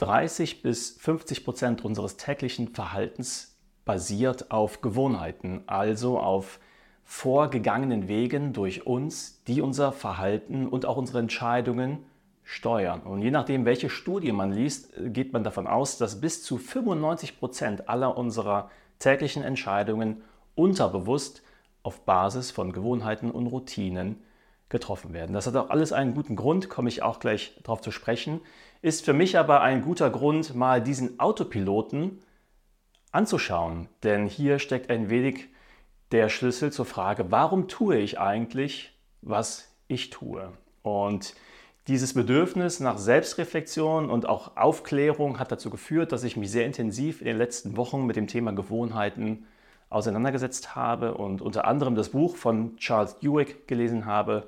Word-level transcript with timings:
30 0.00 0.62
bis 0.62 0.96
50 0.98 1.44
Prozent 1.44 1.84
unseres 1.84 2.16
täglichen 2.16 2.68
Verhaltens 2.68 3.58
basiert 3.84 4.50
auf 4.50 4.80
Gewohnheiten, 4.80 5.62
also 5.66 6.18
auf 6.18 6.58
vorgegangenen 7.04 8.08
Wegen 8.08 8.54
durch 8.54 8.86
uns, 8.86 9.44
die 9.44 9.60
unser 9.60 9.92
Verhalten 9.92 10.66
und 10.66 10.86
auch 10.86 10.96
unsere 10.96 11.18
Entscheidungen 11.18 11.98
steuern. 12.44 13.02
Und 13.02 13.20
je 13.20 13.30
nachdem, 13.30 13.66
welche 13.66 13.90
Studie 13.90 14.32
man 14.32 14.52
liest, 14.52 14.94
geht 14.96 15.34
man 15.34 15.44
davon 15.44 15.66
aus, 15.66 15.98
dass 15.98 16.20
bis 16.20 16.42
zu 16.42 16.56
95 16.56 17.38
Prozent 17.38 17.88
aller 17.90 18.16
unserer 18.16 18.70
täglichen 19.00 19.42
Entscheidungen 19.42 20.22
unterbewusst 20.54 21.42
auf 21.82 22.06
Basis 22.06 22.50
von 22.50 22.72
Gewohnheiten 22.72 23.30
und 23.30 23.48
Routinen 23.48 24.22
getroffen 24.70 25.12
werden. 25.12 25.34
Das 25.34 25.46
hat 25.46 25.56
auch 25.56 25.68
alles 25.68 25.92
einen 25.92 26.14
guten 26.14 26.36
Grund, 26.36 26.70
komme 26.70 26.88
ich 26.88 27.02
auch 27.02 27.18
gleich 27.18 27.60
darauf 27.64 27.82
zu 27.82 27.90
sprechen, 27.90 28.40
ist 28.82 29.04
für 29.04 29.12
mich 29.12 29.38
aber 29.38 29.60
ein 29.60 29.82
guter 29.82 30.10
Grund, 30.10 30.54
mal 30.54 30.82
diesen 30.82 31.20
Autopiloten 31.20 32.22
anzuschauen. 33.12 33.88
Denn 34.02 34.26
hier 34.26 34.58
steckt 34.58 34.90
ein 34.90 35.10
wenig 35.10 35.48
der 36.12 36.28
Schlüssel 36.28 36.72
zur 36.72 36.86
Frage, 36.86 37.30
warum 37.30 37.68
tue 37.68 37.98
ich 37.98 38.18
eigentlich, 38.18 38.98
was 39.22 39.74
ich 39.86 40.10
tue? 40.10 40.52
Und 40.82 41.34
dieses 41.88 42.14
Bedürfnis 42.14 42.80
nach 42.80 42.98
Selbstreflexion 42.98 44.10
und 44.10 44.28
auch 44.28 44.56
Aufklärung 44.56 45.38
hat 45.38 45.52
dazu 45.52 45.70
geführt, 45.70 46.12
dass 46.12 46.24
ich 46.24 46.36
mich 46.36 46.50
sehr 46.50 46.66
intensiv 46.66 47.20
in 47.20 47.26
den 47.26 47.38
letzten 47.38 47.76
Wochen 47.76 48.06
mit 48.06 48.16
dem 48.16 48.26
Thema 48.26 48.52
Gewohnheiten 48.52 49.46
auseinandergesetzt 49.88 50.76
habe 50.76 51.14
und 51.14 51.42
unter 51.42 51.66
anderem 51.66 51.96
das 51.96 52.10
Buch 52.10 52.36
von 52.36 52.76
Charles 52.76 53.18
Duhigg 53.18 53.66
gelesen 53.66 54.06
habe, 54.06 54.46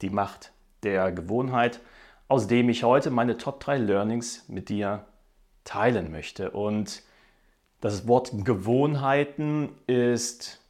die 0.00 0.10
Macht 0.10 0.52
der 0.82 1.10
Gewohnheit, 1.12 1.80
aus 2.28 2.46
dem 2.46 2.68
ich 2.68 2.84
heute 2.84 3.10
meine 3.10 3.36
Top 3.36 3.60
3 3.60 3.78
Learnings 3.78 4.48
mit 4.48 4.68
dir 4.68 5.04
teilen 5.64 6.10
möchte. 6.10 6.50
Und 6.50 7.02
das 7.80 8.08
Wort 8.08 8.32
Gewohnheiten 8.44 9.70
ist 9.86 10.60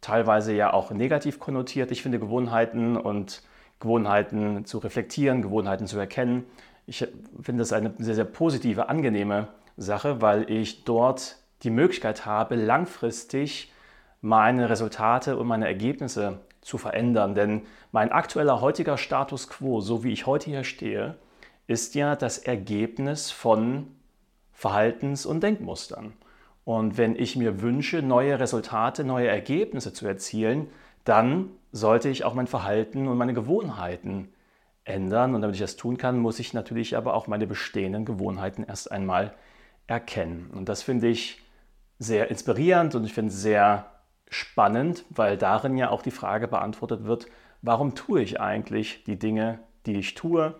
teilweise 0.00 0.54
ja 0.54 0.72
auch 0.72 0.90
negativ 0.90 1.38
konnotiert. 1.38 1.90
Ich 1.90 2.02
finde 2.02 2.18
Gewohnheiten 2.18 2.96
und 2.96 3.42
Gewohnheiten 3.80 4.64
zu 4.64 4.78
reflektieren, 4.78 5.42
Gewohnheiten 5.42 5.86
zu 5.86 5.98
erkennen. 5.98 6.44
Ich 6.86 7.06
finde 7.42 7.60
das 7.60 7.72
eine 7.72 7.94
sehr, 7.98 8.14
sehr 8.14 8.24
positive, 8.24 8.88
angenehme 8.88 9.48
Sache, 9.76 10.20
weil 10.20 10.50
ich 10.50 10.84
dort 10.84 11.36
die 11.62 11.70
Möglichkeit 11.70 12.26
habe, 12.26 12.54
langfristig 12.54 13.72
meine 14.20 14.70
Resultate 14.70 15.36
und 15.36 15.46
meine 15.46 15.66
Ergebnisse 15.66 16.40
zu 16.66 16.78
verändern. 16.78 17.34
Denn 17.34 17.62
mein 17.92 18.10
aktueller 18.10 18.60
heutiger 18.60 18.98
Status 18.98 19.48
quo, 19.48 19.80
so 19.80 20.02
wie 20.02 20.12
ich 20.12 20.26
heute 20.26 20.50
hier 20.50 20.64
stehe, 20.64 21.16
ist 21.68 21.94
ja 21.94 22.16
das 22.16 22.38
Ergebnis 22.38 23.30
von 23.30 23.86
Verhaltens- 24.52 25.26
und 25.26 25.42
Denkmustern. 25.42 26.14
Und 26.64 26.98
wenn 26.98 27.14
ich 27.14 27.36
mir 27.36 27.62
wünsche, 27.62 28.02
neue 28.02 28.40
Resultate, 28.40 29.04
neue 29.04 29.28
Ergebnisse 29.28 29.92
zu 29.92 30.06
erzielen, 30.06 30.68
dann 31.04 31.50
sollte 31.70 32.08
ich 32.08 32.24
auch 32.24 32.34
mein 32.34 32.48
Verhalten 32.48 33.06
und 33.06 33.16
meine 33.16 33.34
Gewohnheiten 33.34 34.32
ändern. 34.84 35.36
Und 35.36 35.42
damit 35.42 35.54
ich 35.54 35.62
das 35.62 35.76
tun 35.76 35.96
kann, 35.96 36.18
muss 36.18 36.40
ich 36.40 36.52
natürlich 36.52 36.96
aber 36.96 37.14
auch 37.14 37.28
meine 37.28 37.46
bestehenden 37.46 38.04
Gewohnheiten 38.04 38.64
erst 38.64 38.90
einmal 38.90 39.34
erkennen. 39.86 40.50
Und 40.52 40.68
das 40.68 40.82
finde 40.82 41.06
ich 41.06 41.40
sehr 42.00 42.28
inspirierend 42.28 42.96
und 42.96 43.04
ich 43.04 43.14
finde 43.14 43.30
es 43.30 43.40
sehr 43.40 43.95
spannend, 44.28 45.04
weil 45.10 45.36
darin 45.36 45.76
ja 45.76 45.90
auch 45.90 46.02
die 46.02 46.10
Frage 46.10 46.48
beantwortet 46.48 47.04
wird, 47.04 47.26
warum 47.62 47.94
tue 47.94 48.22
ich 48.22 48.40
eigentlich 48.40 49.04
die 49.04 49.18
Dinge, 49.18 49.60
die 49.86 49.96
ich 49.96 50.14
tue 50.14 50.54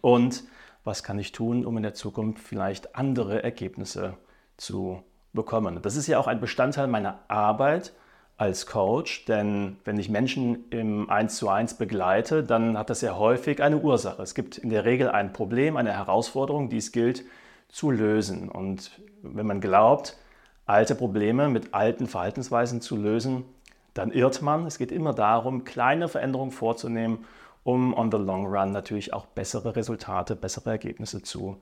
und 0.00 0.44
was 0.84 1.02
kann 1.02 1.18
ich 1.18 1.32
tun, 1.32 1.66
um 1.66 1.76
in 1.76 1.82
der 1.82 1.94
Zukunft 1.94 2.40
vielleicht 2.40 2.94
andere 2.96 3.42
Ergebnisse 3.42 4.16
zu 4.56 5.02
bekommen. 5.32 5.80
Das 5.82 5.96
ist 5.96 6.06
ja 6.06 6.18
auch 6.18 6.28
ein 6.28 6.40
Bestandteil 6.40 6.86
meiner 6.86 7.20
Arbeit 7.28 7.92
als 8.38 8.66
Coach, 8.66 9.24
denn 9.24 9.78
wenn 9.84 9.98
ich 9.98 10.08
Menschen 10.08 10.68
im 10.70 11.08
1 11.08 11.36
zu 11.36 11.48
1 11.48 11.74
begleite, 11.74 12.42
dann 12.44 12.76
hat 12.76 12.90
das 12.90 13.00
ja 13.00 13.16
häufig 13.16 13.62
eine 13.62 13.78
Ursache. 13.78 14.22
Es 14.22 14.34
gibt 14.34 14.58
in 14.58 14.70
der 14.70 14.84
Regel 14.84 15.08
ein 15.08 15.32
Problem, 15.32 15.76
eine 15.76 15.92
Herausforderung, 15.92 16.68
die 16.68 16.76
es 16.76 16.92
gilt 16.92 17.24
zu 17.68 17.90
lösen. 17.90 18.48
Und 18.48 18.90
wenn 19.22 19.46
man 19.46 19.60
glaubt, 19.60 20.16
alte 20.66 20.94
Probleme 20.94 21.48
mit 21.48 21.72
alten 21.74 22.06
Verhaltensweisen 22.06 22.80
zu 22.80 22.96
lösen, 22.96 23.44
dann 23.94 24.10
irrt 24.10 24.42
man. 24.42 24.66
Es 24.66 24.78
geht 24.78 24.92
immer 24.92 25.14
darum, 25.14 25.64
kleine 25.64 26.08
Veränderungen 26.08 26.50
vorzunehmen, 26.50 27.24
um 27.64 27.94
on 27.94 28.10
the 28.10 28.18
long 28.18 28.46
run 28.46 28.72
natürlich 28.72 29.12
auch 29.12 29.26
bessere 29.26 29.74
Resultate, 29.74 30.36
bessere 30.36 30.70
Ergebnisse 30.70 31.22
zu 31.22 31.56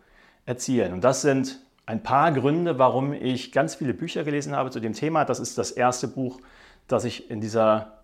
erzielen. 0.46 0.92
Und 0.92 1.04
das 1.04 1.22
sind 1.22 1.60
ein 1.86 2.02
paar 2.02 2.32
Gründe, 2.32 2.78
warum 2.78 3.12
ich 3.12 3.52
ganz 3.52 3.74
viele 3.74 3.94
Bücher 3.94 4.24
gelesen 4.24 4.56
habe 4.56 4.70
zu 4.70 4.80
dem 4.80 4.94
Thema. 4.94 5.24
Das 5.24 5.38
ist 5.38 5.58
das 5.58 5.70
erste 5.70 6.08
Buch, 6.08 6.40
das 6.88 7.04
ich 7.04 7.30
in 7.30 7.40
dieser 7.40 7.98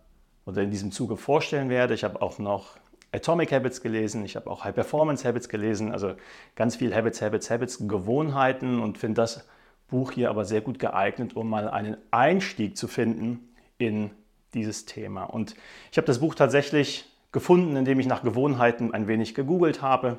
oder 0.46 0.62
in 0.62 0.70
diesem 0.70 0.92
Zuge 0.92 1.16
vorstellen 1.16 1.68
werde. 1.68 1.94
Ich 1.94 2.04
habe 2.04 2.20
auch 2.20 2.38
noch 2.38 2.76
Atomic 3.12 3.52
Habits 3.52 3.80
gelesen, 3.80 4.24
ich 4.24 4.36
habe 4.36 4.50
auch 4.50 4.64
High 4.64 4.74
Performance 4.74 5.26
Habits 5.26 5.48
gelesen, 5.48 5.92
also 5.92 6.14
ganz 6.56 6.76
viel 6.76 6.94
Habits, 6.94 7.20
Habits, 7.20 7.50
Habits, 7.50 7.88
Gewohnheiten 7.88 8.80
und 8.80 8.98
finde 8.98 9.22
das 9.22 9.46
Buch 9.90 10.12
hier 10.12 10.30
aber 10.30 10.44
sehr 10.44 10.60
gut 10.60 10.78
geeignet, 10.78 11.36
um 11.36 11.48
mal 11.48 11.68
einen 11.68 11.96
Einstieg 12.10 12.76
zu 12.76 12.88
finden 12.88 13.48
in 13.78 14.10
dieses 14.54 14.86
Thema. 14.86 15.24
Und 15.24 15.54
ich 15.92 15.98
habe 15.98 16.06
das 16.06 16.20
Buch 16.20 16.34
tatsächlich 16.34 17.04
gefunden, 17.32 17.76
indem 17.76 18.00
ich 18.00 18.06
nach 18.06 18.22
Gewohnheiten 18.22 18.92
ein 18.92 19.06
wenig 19.06 19.34
gegoogelt 19.34 19.82
habe. 19.82 20.18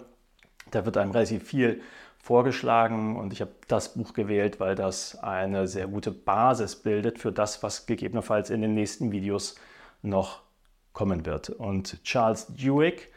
Da 0.72 0.86
wird 0.86 0.98
einem 0.98 1.12
relativ 1.12 1.44
viel 1.44 1.82
vorgeschlagen 2.20 3.18
und 3.18 3.34
ich 3.34 3.42
habe 3.42 3.52
das 3.68 3.96
Buch 3.96 4.14
gewählt, 4.14 4.60
weil 4.60 4.76
das 4.76 5.18
eine 5.24 5.68
sehr 5.68 5.88
gute 5.88 6.12
Basis 6.12 6.76
bildet 6.76 7.20
für 7.20 7.32
das, 7.32 7.64
was 7.64 7.88
gegebenenfalls 7.88 8.50
in 8.50 8.62
den 8.62 8.74
nächsten 8.74 9.12
Videos 9.12 9.56
noch 10.02 10.42
kommen 10.94 11.26
wird. 11.26 11.50
Und 11.50 12.04
Charles 12.04 12.48
Duhigg 12.48 13.08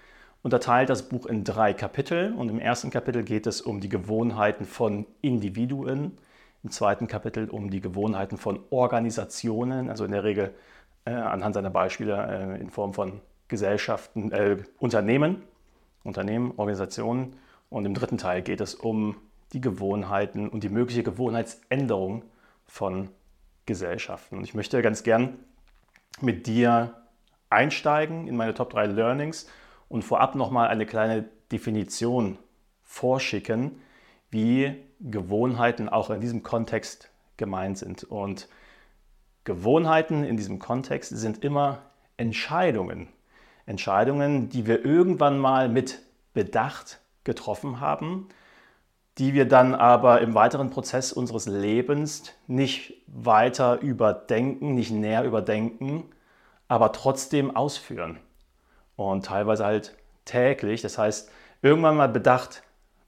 unterteilt 0.42 0.88
das 0.88 1.08
Buch 1.08 1.26
in 1.26 1.44
drei 1.44 1.74
Kapitel 1.74 2.32
und 2.34 2.48
im 2.48 2.58
ersten 2.58 2.90
Kapitel 2.90 3.24
geht 3.24 3.46
es 3.46 3.60
um 3.60 3.80
die 3.80 3.88
Gewohnheiten 3.88 4.64
von 4.64 5.06
Individuen, 5.20 6.18
im 6.64 6.70
zweiten 6.70 7.06
Kapitel 7.06 7.50
um 7.50 7.70
die 7.70 7.80
Gewohnheiten 7.80 8.38
von 8.38 8.60
Organisationen, 8.70 9.90
also 9.90 10.04
in 10.04 10.12
der 10.12 10.24
Regel 10.24 10.54
äh, 11.04 11.10
anhand 11.10 11.54
seiner 11.54 11.70
Beispiele 11.70 12.56
äh, 12.56 12.60
in 12.60 12.70
Form 12.70 12.94
von 12.94 13.20
Gesellschaften, 13.48 14.32
äh, 14.32 14.56
Unternehmen, 14.78 15.42
Unternehmen, 16.02 16.54
Organisationen. 16.56 17.36
Und 17.68 17.84
im 17.84 17.92
dritten 17.92 18.16
Teil 18.16 18.40
geht 18.40 18.62
es 18.62 18.74
um 18.74 19.16
die 19.52 19.60
Gewohnheiten 19.60 20.48
und 20.48 20.64
die 20.64 20.70
mögliche 20.70 21.02
Gewohnheitsänderung 21.02 22.24
von 22.66 23.10
Gesellschaften. 23.66 24.38
Und 24.38 24.44
ich 24.44 24.54
möchte 24.54 24.80
ganz 24.80 25.02
gern 25.02 25.38
mit 26.20 26.46
dir 26.46 26.94
einsteigen 27.50 28.26
in 28.26 28.36
meine 28.36 28.54
Top 28.54 28.70
3 28.70 28.86
Learnings 28.86 29.48
und 29.88 30.02
vorab 30.02 30.34
nochmal 30.34 30.68
eine 30.68 30.86
kleine 30.86 31.28
Definition 31.52 32.38
vorschicken, 32.82 33.80
wie 34.34 34.74
Gewohnheiten 34.98 35.88
auch 35.88 36.10
in 36.10 36.20
diesem 36.20 36.42
Kontext 36.42 37.08
gemeint 37.36 37.78
sind. 37.78 38.02
Und 38.04 38.48
Gewohnheiten 39.44 40.24
in 40.24 40.36
diesem 40.36 40.58
Kontext 40.58 41.16
sind 41.16 41.44
immer 41.44 41.82
Entscheidungen. 42.16 43.08
Entscheidungen, 43.64 44.48
die 44.48 44.66
wir 44.66 44.84
irgendwann 44.84 45.38
mal 45.38 45.68
mit 45.68 46.00
Bedacht 46.34 47.00
getroffen 47.22 47.80
haben, 47.80 48.28
die 49.18 49.34
wir 49.34 49.46
dann 49.46 49.72
aber 49.72 50.20
im 50.20 50.34
weiteren 50.34 50.70
Prozess 50.70 51.12
unseres 51.12 51.46
Lebens 51.46 52.32
nicht 52.48 52.94
weiter 53.06 53.80
überdenken, 53.80 54.74
nicht 54.74 54.90
näher 54.90 55.22
überdenken, 55.22 56.04
aber 56.66 56.90
trotzdem 56.90 57.54
ausführen. 57.54 58.18
Und 58.96 59.26
teilweise 59.26 59.64
halt 59.64 59.96
täglich. 60.24 60.82
Das 60.82 60.98
heißt, 60.98 61.30
irgendwann 61.62 61.96
mal 61.96 62.08
bedacht 62.08 62.63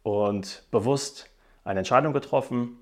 und 0.06 0.62
bewusst 0.70 1.28
eine 1.64 1.80
Entscheidung 1.80 2.12
getroffen, 2.12 2.78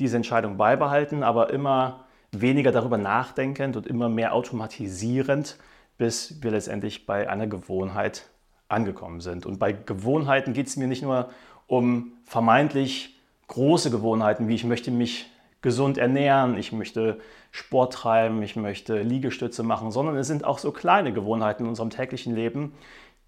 diese 0.00 0.16
Entscheidung 0.16 0.56
beibehalten, 0.56 1.22
aber 1.22 1.50
immer 1.50 2.06
weniger 2.32 2.72
darüber 2.72 2.98
nachdenkend 2.98 3.76
und 3.76 3.86
immer 3.86 4.08
mehr 4.08 4.34
automatisierend, 4.34 5.56
bis 5.98 6.42
wir 6.42 6.50
letztendlich 6.50 7.06
bei 7.06 7.30
einer 7.30 7.46
Gewohnheit 7.46 8.28
angekommen 8.66 9.20
sind. 9.20 9.46
Und 9.46 9.60
bei 9.60 9.70
Gewohnheiten 9.70 10.52
geht 10.52 10.66
es 10.66 10.76
mir 10.76 10.88
nicht 10.88 11.02
nur 11.02 11.30
um 11.68 12.14
vermeintlich 12.24 13.20
große 13.46 13.92
Gewohnheiten, 13.92 14.48
wie 14.48 14.56
ich 14.56 14.64
möchte 14.64 14.90
mich 14.90 15.30
gesund 15.62 15.96
ernähren, 15.96 16.58
ich 16.58 16.72
möchte 16.72 17.20
Sport 17.52 17.92
treiben, 17.92 18.42
ich 18.42 18.56
möchte 18.56 19.00
Liegestütze 19.00 19.62
machen, 19.62 19.92
sondern 19.92 20.16
es 20.16 20.26
sind 20.26 20.42
auch 20.44 20.58
so 20.58 20.72
kleine 20.72 21.12
Gewohnheiten 21.12 21.62
in 21.62 21.68
unserem 21.68 21.90
täglichen 21.90 22.34
Leben, 22.34 22.74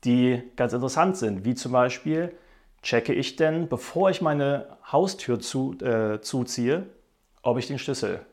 die 0.02 0.42
ganz 0.56 0.72
interessant 0.72 1.16
sind, 1.16 1.44
wie 1.44 1.54
zum 1.54 1.70
Beispiel 1.70 2.36
checke 2.82 3.12
ich 3.12 3.36
denn, 3.36 3.68
bevor 3.68 4.10
ich 4.10 4.20
meine 4.20 4.76
Haustür 4.90 5.40
zu, 5.40 5.76
äh, 5.80 6.20
zuziehe, 6.20 6.86
ob 7.42 7.58
ich 7.58 7.66
den 7.66 7.78
Schlüssel 7.78 8.24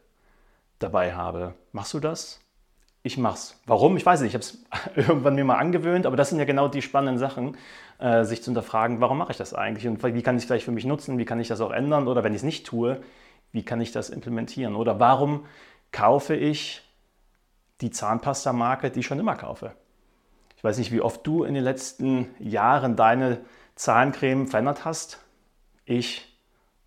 dabei 0.79 1.13
habe. 1.13 1.53
Machst 1.71 1.93
du 1.93 1.99
das? 1.99 2.43
ich 3.03 3.17
mache 3.17 3.35
es. 3.35 3.61
Warum? 3.65 3.97
Ich 3.97 4.05
weiß 4.05 4.21
nicht. 4.21 4.33
Ich 4.33 4.35
habe 4.35 4.43
es 4.95 5.05
irgendwann 5.07 5.35
mir 5.35 5.43
mal 5.43 5.57
angewöhnt, 5.57 6.05
aber 6.05 6.15
das 6.15 6.29
sind 6.29 6.39
ja 6.39 6.45
genau 6.45 6.69
die 6.69 6.81
spannenden 6.81 7.19
Sachen, 7.19 7.57
äh, 7.99 8.23
sich 8.23 8.41
zu 8.41 8.45
hinterfragen, 8.45 9.01
warum 9.01 9.17
mache 9.17 9.31
ich 9.31 9.37
das 9.37 9.53
eigentlich 9.53 9.87
und 9.87 10.01
wie 10.01 10.23
kann 10.23 10.37
ich 10.37 10.43
es 10.43 10.47
vielleicht 10.47 10.65
für 10.65 10.71
mich 10.71 10.85
nutzen, 10.85 11.17
wie 11.17 11.25
kann 11.25 11.39
ich 11.39 11.49
das 11.49 11.61
auch 11.61 11.71
ändern 11.71 12.07
oder 12.07 12.23
wenn 12.23 12.33
ich 12.33 12.37
es 12.37 12.43
nicht 12.43 12.65
tue, 12.65 13.01
wie 13.51 13.63
kann 13.63 13.81
ich 13.81 13.91
das 13.91 14.09
implementieren 14.09 14.75
oder 14.75 14.99
warum 14.99 15.45
kaufe 15.91 16.35
ich 16.35 16.81
die 17.81 17.91
Zahnpasta-Marke, 17.91 18.89
die 18.89 19.01
ich 19.01 19.05
schon 19.05 19.19
immer 19.19 19.35
kaufe. 19.35 19.73
Ich 20.55 20.63
weiß 20.63 20.77
nicht, 20.77 20.93
wie 20.93 21.01
oft 21.01 21.27
du 21.27 21.43
in 21.43 21.53
den 21.53 21.63
letzten 21.63 22.29
Jahren 22.39 22.95
deine 22.95 23.41
Zahncreme 23.75 24.47
verändert 24.47 24.85
hast. 24.85 25.19
Ich 25.85 26.39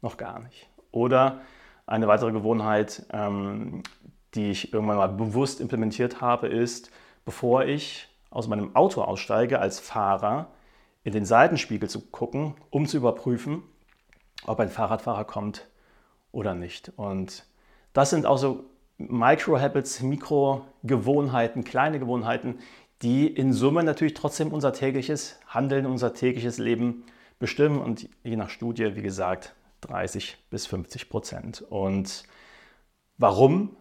noch 0.03 0.17
gar 0.17 0.41
nicht. 0.41 0.69
Oder 0.93 1.41
eine 1.87 2.09
weitere 2.09 2.33
Gewohnheit, 2.33 3.06
ähm, 3.12 3.83
die 4.35 4.50
ich 4.50 4.73
irgendwann 4.73 4.97
mal 4.97 5.09
bewusst 5.09 5.61
implementiert 5.61 6.21
habe, 6.21 6.49
ist, 6.49 6.91
bevor 7.25 7.65
ich 7.65 8.09
aus 8.31 8.49
meinem 8.49 8.75
Auto 8.75 9.03
aussteige 9.03 9.61
als 9.61 9.81
Fahrer, 9.81 10.49
in 11.05 11.12
den 11.12 11.25
Seitenspiegel 11.25 11.88
zu 11.88 12.00
gucken, 12.00 12.55
um 12.71 12.87
zu 12.87 12.97
überprüfen, 12.97 13.62
ob 14.44 14.59
ein 14.59 14.69
Fahrradfahrer 14.69 15.25
kommt 15.25 15.69
oder 16.33 16.55
nicht. 16.55 16.93
Und 16.97 17.47
das 17.93 18.11
sind 18.11 18.27
auch 18.27 18.38
so 18.38 18.65
Micro-Habits, 18.99 20.03
Mikro-Gewohnheiten, 20.03 21.65
kleine 21.65 21.99
Gewohnheiten, 21.99 22.59
die 23.03 23.27
in 23.27 23.53
Summe 23.53 23.83
natürlich 23.83 24.15
trotzdem 24.15 24.53
unser 24.53 24.73
tägliches 24.73 25.39
Handeln, 25.47 25.87
unser 25.87 26.15
tägliches 26.15 26.59
Leben 26.59 27.05
bestimmen 27.39 27.81
und 27.81 28.09
je 28.25 28.37
nach 28.37 28.51
Studie, 28.51 28.97
wie 28.97 29.03
gesagt, 29.03 29.55
30 29.83 30.39
bis 30.51 30.67
50 30.67 31.09
Prozent. 31.09 31.63
Und 31.69 32.25
warum 33.19 33.77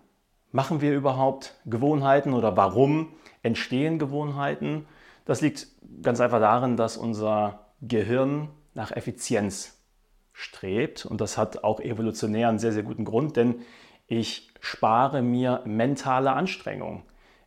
machen 0.52 0.82
wir 0.82 0.94
überhaupt 0.94 1.56
Gewohnheiten 1.66 2.34
oder 2.34 2.58
warum 2.58 3.14
entstehen 3.44 4.00
Gewohnheiten? 4.00 4.86
Das 5.26 5.42
liegt 5.42 5.68
ganz 6.02 6.20
einfach 6.20 6.40
darin, 6.40 6.78
dass 6.78 6.98
unser 6.98 7.72
Gehirn 7.82 8.50
nach 8.74 8.92
Effizienz 8.92 9.82
strebt 10.34 11.06
und 11.06 11.22
das 11.22 11.38
hat 11.38 11.64
auch 11.64 11.80
evolutionär 11.80 12.50
einen 12.50 12.60
sehr, 12.60 12.74
sehr 12.74 12.84
guten 12.84 13.06
Grund, 13.06 13.38
denn 13.38 13.62
ich 14.08 14.52
spare 14.60 15.22
mir 15.22 15.62
mentale 15.66 16.34
Anstrengung. 16.34 17.04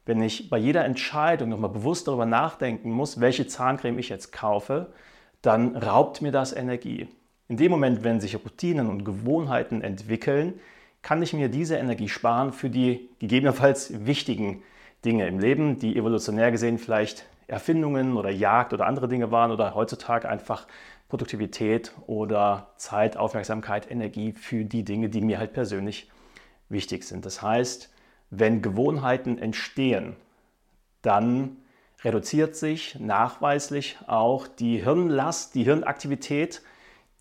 Wenn 0.09 0.23
ich 0.23 0.49
bei 0.49 0.57
jeder 0.57 0.87
Entscheidung 0.87 1.51
nochmal 1.51 1.69
bewusst 1.69 2.09
darüber 2.09 2.25
nachdenken 2.25 2.91
muss, 2.91 3.21
welche 3.21 3.47
Zahncreme 3.47 3.99
ich 3.99 4.09
jetzt 4.09 4.33
kaufe, 4.33 4.87
dann 5.43 5.77
raubt 5.77 6.23
mir 6.23 6.33
das 6.33 6.55
Energie. 6.55 7.09
In 7.47 7.59
dem 7.59 7.71
Moment, 7.71 8.05
wenn 8.05 8.19
sich 8.19 8.35
Routinen 8.35 8.89
und 8.89 9.05
Gewohnheiten 9.05 9.83
entwickeln, 9.83 10.59
kann 11.03 11.21
ich 11.21 11.35
mir 11.35 11.51
diese 11.51 11.77
Energie 11.77 12.09
sparen 12.09 12.55
für 12.55 12.71
die 12.71 13.11
gegebenenfalls 13.19 14.07
wichtigen 14.07 14.63
Dinge 15.05 15.27
im 15.27 15.41
Leben, 15.41 15.79
die 15.79 15.95
evolutionär 15.95 16.53
gesehen 16.53 16.79
vielleicht 16.79 17.27
Erfindungen 17.47 18.17
oder 18.17 18.31
Jagd 18.31 18.73
oder 18.73 18.87
andere 18.87 19.09
Dinge 19.09 19.31
waren 19.31 19.51
oder 19.51 19.75
heutzutage 19.75 20.27
einfach 20.27 20.67
Produktivität 21.11 21.93
oder 22.07 22.73
Zeit, 22.79 23.19
Aufmerksamkeit, 23.19 23.91
Energie 23.91 24.33
für 24.33 24.65
die 24.65 24.85
Dinge, 24.85 25.11
die 25.11 25.21
mir 25.21 25.39
halt 25.39 25.53
persönlich 25.53 26.11
wichtig 26.71 27.05
sind. 27.05 27.27
Das 27.27 27.43
heißt, 27.43 27.91
wenn 28.31 28.63
Gewohnheiten 28.63 29.39
entstehen, 29.39 30.17
dann 31.03 31.57
reduziert 32.05 32.57
sich 32.57 32.99
nachweislich 33.01 33.99
auch 34.07 34.47
die 34.47 34.83
Hirnlast, 34.83 35.55
die 35.55 35.65
Hirnaktivität, 35.65 36.63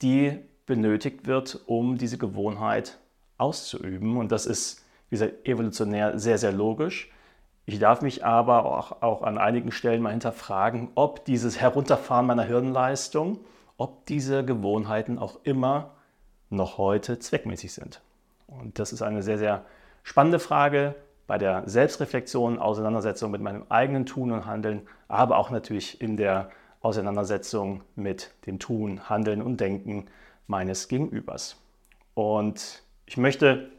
die 0.02 0.40
benötigt 0.66 1.26
wird, 1.26 1.62
um 1.66 1.98
diese 1.98 2.18
Gewohnheit 2.18 3.00
auszuüben. 3.38 4.18
Und 4.18 4.32
das 4.32 4.46
ist, 4.46 4.86
wie 5.10 5.16
gesagt, 5.16 5.48
evolutionär 5.48 6.20
sehr, 6.20 6.38
sehr 6.38 6.52
logisch. 6.52 7.12
Ich 7.66 7.80
darf 7.80 8.02
mich 8.02 8.24
aber 8.24 8.66
auch, 8.66 9.02
auch 9.02 9.24
an 9.24 9.38
einigen 9.38 9.72
Stellen 9.72 10.02
mal 10.02 10.12
hinterfragen, 10.12 10.90
ob 10.96 11.26
dieses 11.26 11.60
Herunterfahren 11.60 12.26
meiner 12.26 12.44
Hirnleistung, 12.44 13.40
ob 13.78 14.06
diese 14.06 14.46
Gewohnheiten 14.46 15.18
auch 15.18 15.40
immer 15.44 15.96
noch 16.50 16.78
heute 16.78 17.20
zweckmäßig 17.20 17.74
sind. 17.74 18.02
Und 18.48 18.80
das 18.80 18.94
ist 18.94 19.02
eine 19.02 19.22
sehr, 19.22 19.38
sehr 19.38 19.66
spannende 20.08 20.40
Frage 20.40 20.96
bei 21.28 21.38
der 21.38 21.64
Selbstreflexion, 21.66 22.60
Auseinandersetzung 22.60 23.30
mit 23.30 23.42
meinem 23.42 23.66
eigenen 23.68 24.06
Tun 24.06 24.32
und 24.32 24.46
Handeln, 24.46 24.88
aber 25.10 25.38
auch 25.38 25.50
natürlich 25.50 26.00
in 26.00 26.16
der 26.16 26.50
Auseinandersetzung 26.80 27.84
mit 27.98 28.34
dem 28.46 28.58
Tun, 28.58 29.10
Handeln 29.10 29.42
und 29.42 29.60
Denken 29.60 30.06
meines 30.48 30.88
Gegenübers. 30.88 31.58
Und 32.14 32.84
ich 33.06 33.18
möchte 33.18 33.70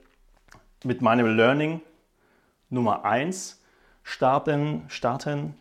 mit 0.85 1.01
meinem 1.01 1.35
Learning 1.35 1.81
Nummer 2.69 3.07
1 3.07 3.63
starten, 4.03 4.85
starten 4.89 5.55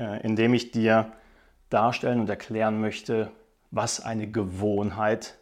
äh, 0.00 0.20
indem 0.26 0.52
ich 0.52 0.72
dir 0.72 1.12
darstellen 1.70 2.18
und 2.18 2.28
erklären 2.28 2.80
möchte, 2.80 3.30
was 3.70 4.00
eine 4.00 4.28
Gewohnheit 4.28 5.38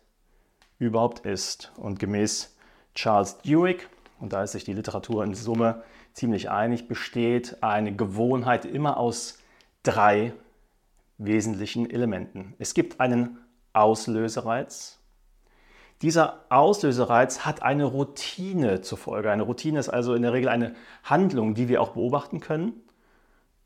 überhaupt 0.78 1.20
ist. 1.20 1.72
Und 1.76 1.98
gemäß 1.98 2.54
Charles 2.94 3.38
Duhigg, 3.38 3.88
und 4.20 4.32
da 4.32 4.42
ist 4.42 4.52
sich 4.52 4.64
die 4.64 4.72
Literatur 4.72 5.24
in 5.24 5.34
Summe 5.34 5.82
ziemlich 6.12 6.50
einig, 6.50 6.88
besteht 6.88 7.62
eine 7.62 7.94
Gewohnheit 7.94 8.64
immer 8.64 8.96
aus 8.96 9.38
drei 9.82 10.32
wesentlichen 11.18 11.88
Elementen. 11.88 12.54
Es 12.58 12.74
gibt 12.74 13.00
einen 13.00 13.38
Auslösereiz. 13.72 14.98
Dieser 16.02 16.44
Auslösereiz 16.50 17.40
hat 17.40 17.62
eine 17.62 17.84
Routine 17.84 18.82
zur 18.82 18.98
Folge. 18.98 19.30
Eine 19.30 19.44
Routine 19.44 19.78
ist 19.78 19.88
also 19.88 20.14
in 20.14 20.22
der 20.22 20.32
Regel 20.32 20.48
eine 20.48 20.74
Handlung, 21.04 21.54
die 21.54 21.68
wir 21.68 21.80
auch 21.80 21.90
beobachten 21.90 22.40
können. 22.40 22.74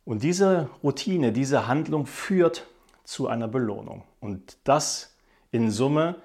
Und 0.05 0.23
diese 0.23 0.69
Routine, 0.83 1.33
diese 1.33 1.67
Handlung 1.67 2.07
führt 2.07 2.67
zu 3.05 3.27
einer 3.27 3.49
Belohnung. 3.49 4.05
Und 4.21 4.59
das 4.65 5.17
in 5.51 5.71
Summe 5.71 6.17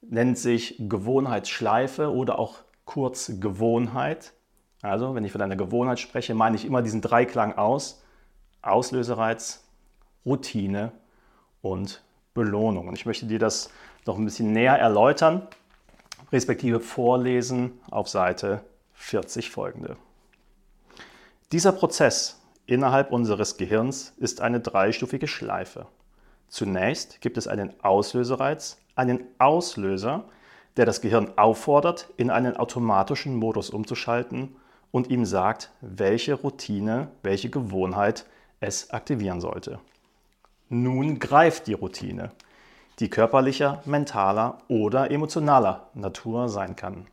nennt 0.00 0.38
sich 0.38 0.76
Gewohnheitsschleife 0.78 2.12
oder 2.12 2.38
auch 2.38 2.58
kurz 2.88 3.30
Gewohnheit. 3.38 4.32
Also, 4.80 5.14
wenn 5.14 5.22
ich 5.22 5.30
von 5.30 5.42
einer 5.42 5.56
Gewohnheit 5.56 6.00
spreche, 6.00 6.34
meine 6.34 6.56
ich 6.56 6.64
immer 6.64 6.80
diesen 6.80 7.02
Dreiklang 7.02 7.52
aus. 7.58 8.02
Auslösereiz, 8.62 9.62
Routine 10.24 10.92
und 11.60 12.02
Belohnung. 12.32 12.88
Und 12.88 12.94
ich 12.94 13.04
möchte 13.04 13.26
dir 13.26 13.38
das 13.38 13.70
noch 14.06 14.16
ein 14.16 14.24
bisschen 14.24 14.52
näher 14.52 14.78
erläutern, 14.78 15.46
respektive 16.32 16.80
vorlesen 16.80 17.78
auf 17.90 18.08
Seite 18.08 18.62
40 18.94 19.50
folgende. 19.50 19.96
Dieser 21.52 21.72
Prozess 21.72 22.40
innerhalb 22.64 23.12
unseres 23.12 23.58
Gehirns 23.58 24.14
ist 24.16 24.40
eine 24.40 24.60
dreistufige 24.60 25.28
Schleife. 25.28 25.86
Zunächst 26.48 27.20
gibt 27.20 27.36
es 27.36 27.48
einen 27.48 27.78
Auslösereiz, 27.84 28.78
einen 28.94 29.24
Auslöser, 29.38 30.24
der 30.78 30.86
das 30.86 31.00
Gehirn 31.00 31.32
auffordert, 31.36 32.08
in 32.16 32.30
einen 32.30 32.56
automatischen 32.56 33.34
Modus 33.36 33.68
umzuschalten 33.68 34.56
und 34.92 35.10
ihm 35.10 35.24
sagt, 35.24 35.70
welche 35.80 36.34
Routine, 36.34 37.08
welche 37.22 37.50
Gewohnheit 37.50 38.24
es 38.60 38.90
aktivieren 38.90 39.40
sollte. 39.40 39.80
Nun 40.68 41.18
greift 41.18 41.66
die 41.66 41.74
Routine, 41.74 42.30
die 43.00 43.10
körperlicher, 43.10 43.82
mentaler 43.86 44.58
oder 44.68 45.10
emotionaler 45.10 45.90
Natur 45.94 46.48
sein 46.48 46.76
kann. 46.76 47.06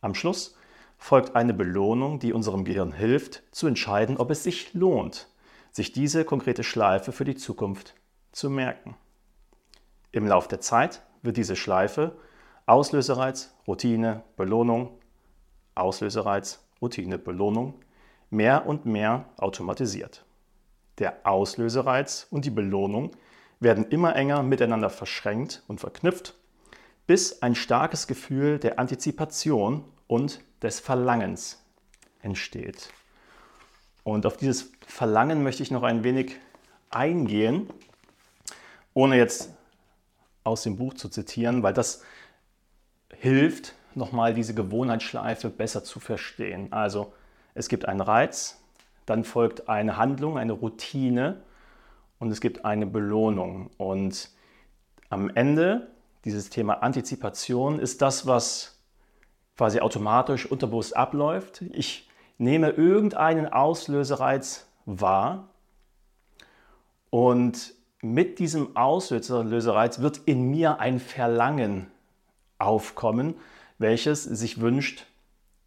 Am 0.00 0.14
Schluss 0.14 0.56
folgt 0.98 1.36
eine 1.36 1.54
Belohnung, 1.54 2.18
die 2.18 2.32
unserem 2.32 2.64
Gehirn 2.64 2.92
hilft, 2.92 3.42
zu 3.52 3.68
entscheiden, 3.68 4.16
ob 4.16 4.30
es 4.30 4.42
sich 4.42 4.74
lohnt, 4.74 5.28
sich 5.70 5.92
diese 5.92 6.24
konkrete 6.24 6.64
Schleife 6.64 7.12
für 7.12 7.24
die 7.24 7.36
Zukunft 7.36 7.94
zu 8.32 8.50
merken. 8.50 8.96
Im 10.10 10.26
Lauf 10.26 10.48
der 10.48 10.60
Zeit 10.60 11.02
wird 11.22 11.36
diese 11.36 11.56
Schleife 11.56 12.16
Auslösereiz, 12.66 13.52
Routine, 13.66 14.22
Belohnung, 14.36 14.90
Auslösereiz, 15.74 16.60
Routine, 16.80 17.18
Belohnung 17.18 17.74
mehr 18.30 18.66
und 18.66 18.86
mehr 18.86 19.26
automatisiert. 19.36 20.24
Der 20.98 21.18
Auslösereiz 21.24 22.26
und 22.30 22.44
die 22.44 22.50
Belohnung 22.50 23.12
werden 23.60 23.86
immer 23.88 24.16
enger 24.16 24.42
miteinander 24.42 24.90
verschränkt 24.90 25.62
und 25.68 25.80
verknüpft, 25.80 26.34
bis 27.06 27.42
ein 27.42 27.54
starkes 27.54 28.06
Gefühl 28.06 28.58
der 28.58 28.78
Antizipation 28.78 29.84
und 30.06 30.40
des 30.62 30.80
Verlangens 30.80 31.62
entsteht. 32.20 32.90
Und 34.04 34.26
auf 34.26 34.36
dieses 34.36 34.72
Verlangen 34.86 35.42
möchte 35.42 35.62
ich 35.62 35.70
noch 35.70 35.82
ein 35.82 36.04
wenig 36.04 36.36
eingehen, 36.90 37.68
ohne 38.94 39.16
jetzt 39.16 39.50
aus 40.44 40.62
dem 40.62 40.76
Buch 40.76 40.94
zu 40.94 41.08
zitieren, 41.08 41.62
weil 41.62 41.72
das 41.72 42.02
hilft, 43.22 43.74
nochmal 43.94 44.34
diese 44.34 44.52
Gewohnheitsschleife 44.52 45.48
besser 45.48 45.84
zu 45.84 46.00
verstehen. 46.00 46.72
Also 46.72 47.12
es 47.54 47.68
gibt 47.68 47.86
einen 47.86 48.00
Reiz, 48.00 48.60
dann 49.06 49.22
folgt 49.22 49.68
eine 49.68 49.96
Handlung, 49.96 50.38
eine 50.38 50.54
Routine 50.54 51.40
und 52.18 52.32
es 52.32 52.40
gibt 52.40 52.64
eine 52.64 52.84
Belohnung. 52.84 53.70
Und 53.78 54.28
am 55.08 55.30
Ende 55.30 55.92
dieses 56.24 56.50
Thema 56.50 56.82
Antizipation 56.82 57.78
ist 57.78 58.02
das, 58.02 58.26
was 58.26 58.80
quasi 59.56 59.78
automatisch 59.78 60.50
unterbewusst 60.50 60.96
abläuft. 60.96 61.62
Ich 61.70 62.10
nehme 62.38 62.70
irgendeinen 62.70 63.46
Auslösereiz 63.46 64.66
wahr 64.84 65.48
und 67.10 67.74
mit 68.00 68.40
diesem 68.40 68.76
Auslösereiz 68.76 70.00
wird 70.00 70.22
in 70.24 70.50
mir 70.50 70.80
ein 70.80 70.98
Verlangen 70.98 71.91
aufkommen, 72.62 73.34
welches 73.78 74.24
sich 74.24 74.60
wünscht, 74.60 75.06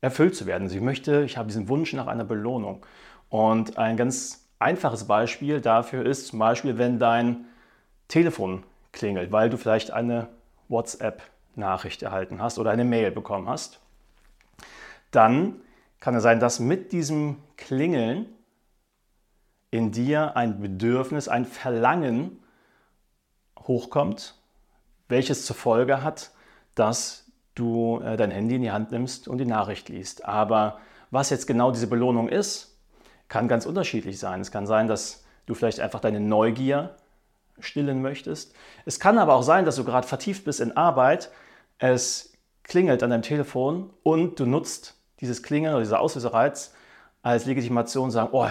erfüllt 0.02 0.36
zu 0.36 0.46
werden. 0.46 0.64
Also 0.64 0.80
möchte, 0.82 1.24
ich 1.24 1.38
habe 1.38 1.48
diesen 1.48 1.68
Wunsch 1.70 1.94
nach 1.94 2.08
einer 2.08 2.26
Belohnung. 2.26 2.86
Und 3.30 3.78
ein 3.78 3.98
ganz 3.98 4.48
einfaches 4.60 5.06
Beispiel 5.06 5.62
dafür 5.62 6.06
ist 6.06 6.28
zum 6.28 6.40
Beispiel, 6.40 6.78
wenn 6.78 7.00
dein 7.00 7.46
Telefon 8.08 8.64
klingelt, 8.92 9.32
weil 9.32 9.50
du 9.50 9.58
vielleicht 9.58 9.92
eine 9.92 10.28
WhatsApp-Nachricht 10.70 12.04
erhalten 12.04 12.42
hast 12.42 12.60
oder 12.60 12.72
eine 12.72 12.86
Mail 12.86 13.12
bekommen 13.12 13.50
hast, 13.50 13.80
dann 15.12 15.62
kann 16.00 16.16
es 16.16 16.24
sein, 16.24 16.40
dass 16.40 16.60
mit 16.60 16.92
diesem 16.92 17.38
Klingeln 17.58 18.28
in 19.72 19.92
dir 19.92 20.38
ein 20.38 20.62
Bedürfnis, 20.62 21.28
ein 21.28 21.46
Verlangen 21.46 22.44
hochkommt, 23.60 24.36
welches 25.10 25.46
zur 25.46 25.56
Folge 25.56 26.04
hat, 26.04 26.32
dass 26.76 27.26
du 27.56 28.02
äh, 28.02 28.18
dein 28.18 28.32
Handy 28.32 28.56
in 28.56 28.62
die 28.62 28.72
Hand 28.72 28.92
nimmst 28.92 29.28
und 29.28 29.38
die 29.38 29.46
Nachricht 29.46 29.90
liest. 29.90 30.26
Aber 30.26 30.80
was 31.12 31.30
jetzt 31.30 31.48
genau 31.48 31.72
diese 31.72 31.88
Belohnung 31.88 32.30
ist, 32.30 32.78
kann 33.28 33.48
ganz 33.48 33.66
unterschiedlich 33.66 34.20
sein. 34.20 34.42
Es 34.42 34.52
kann 34.52 34.68
sein, 34.68 34.88
dass 34.88 35.24
du 35.46 35.54
vielleicht 35.54 35.80
einfach 35.80 36.00
deine 36.00 36.20
Neugier 36.20 36.96
stillen 37.60 38.02
möchtest. 38.02 38.54
Es 38.86 39.00
kann 39.00 39.18
aber 39.18 39.34
auch 39.34 39.44
sein, 39.44 39.66
dass 39.66 39.78
du 39.78 39.84
gerade 39.84 40.08
vertieft 40.08 40.44
bist 40.46 40.60
in 40.60 40.76
Arbeit, 40.76 41.32
es 41.78 42.34
klingelt 42.64 43.04
an 43.04 43.12
deinem 43.12 43.22
Telefon 43.22 43.92
und 44.04 44.40
du 44.40 44.46
nutzt 44.46 44.96
dieses 45.22 45.44
Klingeln 45.44 45.74
oder 45.74 45.84
dieser 45.84 46.00
Auslösereiz 46.00 46.74
als 47.22 47.46
Legitimation, 47.46 48.12
sagen, 48.12 48.30
oh, 48.34 48.48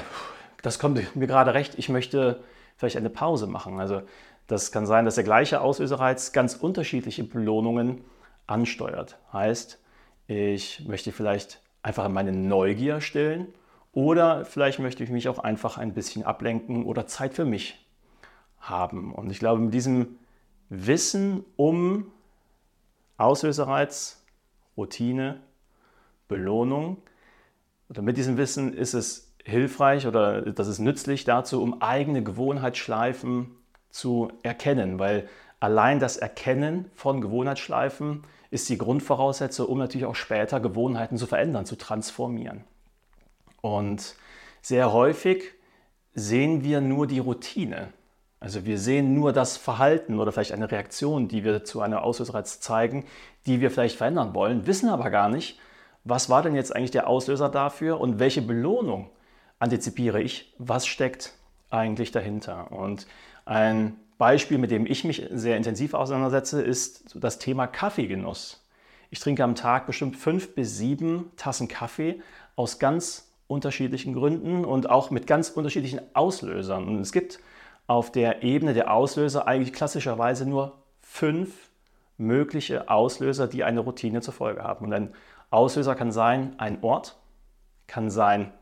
das 0.62 0.78
kommt 0.78 1.14
mir 1.14 1.26
gerade 1.26 1.54
recht, 1.54 1.78
ich 1.78 1.88
möchte 1.88 2.42
vielleicht 2.76 2.96
eine 2.96 3.10
Pause 3.10 3.46
machen. 3.46 3.80
Also 3.80 4.02
das 4.46 4.72
kann 4.72 4.86
sein, 4.86 5.04
dass 5.04 5.16
der 5.16 5.24
gleiche 5.24 5.60
Auslösereiz 5.60 6.32
ganz 6.32 6.54
unterschiedliche 6.54 7.24
Belohnungen 7.24 8.04
ansteuert. 8.46 9.18
Heißt, 9.32 9.80
ich 10.26 10.84
möchte 10.86 11.12
vielleicht 11.12 11.60
einfach 11.82 12.08
meine 12.08 12.32
Neugier 12.32 13.00
stillen 13.00 13.48
oder 13.92 14.44
vielleicht 14.44 14.78
möchte 14.78 15.04
ich 15.04 15.10
mich 15.10 15.28
auch 15.28 15.38
einfach 15.38 15.78
ein 15.78 15.94
bisschen 15.94 16.24
ablenken 16.24 16.84
oder 16.84 17.06
Zeit 17.06 17.34
für 17.34 17.44
mich 17.44 17.86
haben. 18.58 19.12
Und 19.12 19.30
ich 19.30 19.38
glaube, 19.38 19.60
mit 19.60 19.74
diesem 19.74 20.18
Wissen 20.68 21.44
um 21.56 22.10
Auslösereiz, 23.16 24.24
Routine, 24.76 25.40
Belohnung, 26.26 26.96
oder 27.88 28.02
mit 28.02 28.16
diesem 28.16 28.36
Wissen 28.36 28.72
ist 28.72 28.94
es 28.94 29.34
hilfreich 29.44 30.06
oder 30.06 30.40
das 30.40 30.68
ist 30.68 30.78
nützlich 30.78 31.24
dazu, 31.24 31.62
um 31.62 31.82
eigene 31.82 32.24
Gewohnheitsschleifen 32.24 33.50
zu 33.90 34.32
erkennen, 34.42 34.98
weil 34.98 35.28
allein 35.60 36.00
das 36.00 36.16
Erkennen 36.16 36.90
von 36.94 37.20
Gewohnheitsschleifen 37.20 38.24
ist 38.50 38.68
die 38.68 38.78
Grundvoraussetzung, 38.78 39.66
um 39.66 39.78
natürlich 39.78 40.06
auch 40.06 40.14
später 40.14 40.60
Gewohnheiten 40.60 41.16
zu 41.16 41.26
verändern, 41.26 41.66
zu 41.66 41.76
transformieren. 41.76 42.64
Und 43.60 44.14
sehr 44.62 44.92
häufig 44.92 45.42
sehen 46.14 46.62
wir 46.62 46.80
nur 46.80 47.06
die 47.06 47.18
Routine. 47.18 47.88
Also 48.40 48.66
wir 48.66 48.78
sehen 48.78 49.14
nur 49.14 49.32
das 49.32 49.56
Verhalten 49.56 50.20
oder 50.20 50.30
vielleicht 50.30 50.52
eine 50.52 50.70
Reaktion, 50.70 51.28
die 51.28 51.44
wir 51.44 51.64
zu 51.64 51.80
einer 51.80 52.04
Auslösereiz 52.04 52.60
zeigen, 52.60 53.06
die 53.46 53.60
wir 53.60 53.70
vielleicht 53.70 53.96
verändern 53.96 54.34
wollen, 54.34 54.66
wissen 54.66 54.88
aber 54.88 55.10
gar 55.10 55.28
nicht, 55.28 55.58
was 56.04 56.28
war 56.28 56.42
denn 56.42 56.54
jetzt 56.54 56.76
eigentlich 56.76 56.90
der 56.90 57.08
Auslöser 57.08 57.48
dafür 57.48 58.00
und 58.00 58.18
welche 58.18 58.42
Belohnung 58.42 59.10
antizipiere 59.58 60.20
ich, 60.20 60.54
was 60.58 60.86
steckt 60.86 61.32
eigentlich 61.70 62.12
dahinter. 62.12 62.70
Und 62.70 63.06
ein 63.46 63.96
Beispiel, 64.18 64.58
mit 64.58 64.70
dem 64.70 64.86
ich 64.86 65.04
mich 65.04 65.26
sehr 65.32 65.56
intensiv 65.56 65.94
auseinandersetze, 65.94 66.62
ist 66.62 67.14
das 67.16 67.38
Thema 67.38 67.66
Kaffeegenuss. 67.66 68.64
Ich 69.10 69.20
trinke 69.20 69.44
am 69.44 69.54
Tag 69.54 69.86
bestimmt 69.86 70.16
fünf 70.16 70.54
bis 70.54 70.78
sieben 70.78 71.30
Tassen 71.36 71.68
Kaffee 71.68 72.20
aus 72.56 72.78
ganz 72.78 73.30
unterschiedlichen 73.46 74.14
Gründen 74.14 74.64
und 74.64 74.88
auch 74.88 75.10
mit 75.10 75.26
ganz 75.26 75.50
unterschiedlichen 75.50 76.00
Auslösern. 76.14 76.88
Und 76.88 77.00
es 77.00 77.12
gibt 77.12 77.40
auf 77.86 78.10
der 78.10 78.42
Ebene 78.42 78.74
der 78.74 78.92
Auslöser 78.92 79.46
eigentlich 79.46 79.72
klassischerweise 79.72 80.46
nur 80.46 80.78
fünf 81.00 81.70
mögliche 82.16 82.88
Auslöser, 82.88 83.46
die 83.46 83.64
eine 83.64 83.80
Routine 83.80 84.20
zur 84.20 84.34
Folge 84.34 84.62
haben. 84.62 84.86
Und 84.86 84.92
ein 84.92 85.14
Auslöser 85.50 85.94
kann 85.94 86.12
sein 86.12 86.54
ein 86.58 86.82
Ort, 86.82 87.16
kann 87.86 88.10
sein 88.10 88.52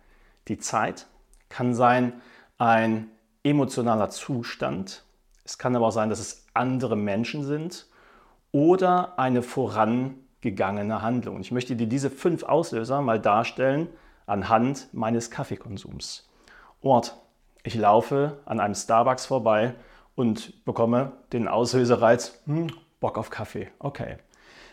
die 0.48 0.58
Zeit, 0.58 1.06
kann 1.48 1.74
sein 1.74 2.20
ein 2.58 3.10
emotionaler 3.44 4.10
Zustand, 4.10 5.04
es 5.44 5.58
kann 5.58 5.74
aber 5.74 5.88
auch 5.88 5.92
sein, 5.92 6.10
dass 6.10 6.20
es 6.20 6.46
andere 6.54 6.96
Menschen 6.96 7.44
sind 7.44 7.86
oder 8.52 9.18
eine 9.18 9.42
vorangegangene 9.42 11.02
Handlung. 11.02 11.40
Ich 11.40 11.52
möchte 11.52 11.76
dir 11.76 11.86
diese 11.86 12.10
fünf 12.10 12.44
Auslöser 12.44 13.00
mal 13.02 13.20
darstellen 13.20 13.88
anhand 14.26 14.88
meines 14.92 15.30
Kaffeekonsums. 15.30 16.28
Ort, 16.80 17.16
ich 17.64 17.74
laufe 17.74 18.38
an 18.44 18.60
einem 18.60 18.74
Starbucks 18.74 19.26
vorbei 19.26 19.74
und 20.14 20.64
bekomme 20.64 21.12
den 21.32 21.48
Auslösereiz, 21.48 22.40
hm, 22.46 22.68
Bock 23.00 23.18
auf 23.18 23.30
Kaffee. 23.30 23.68
Okay. 23.78 24.16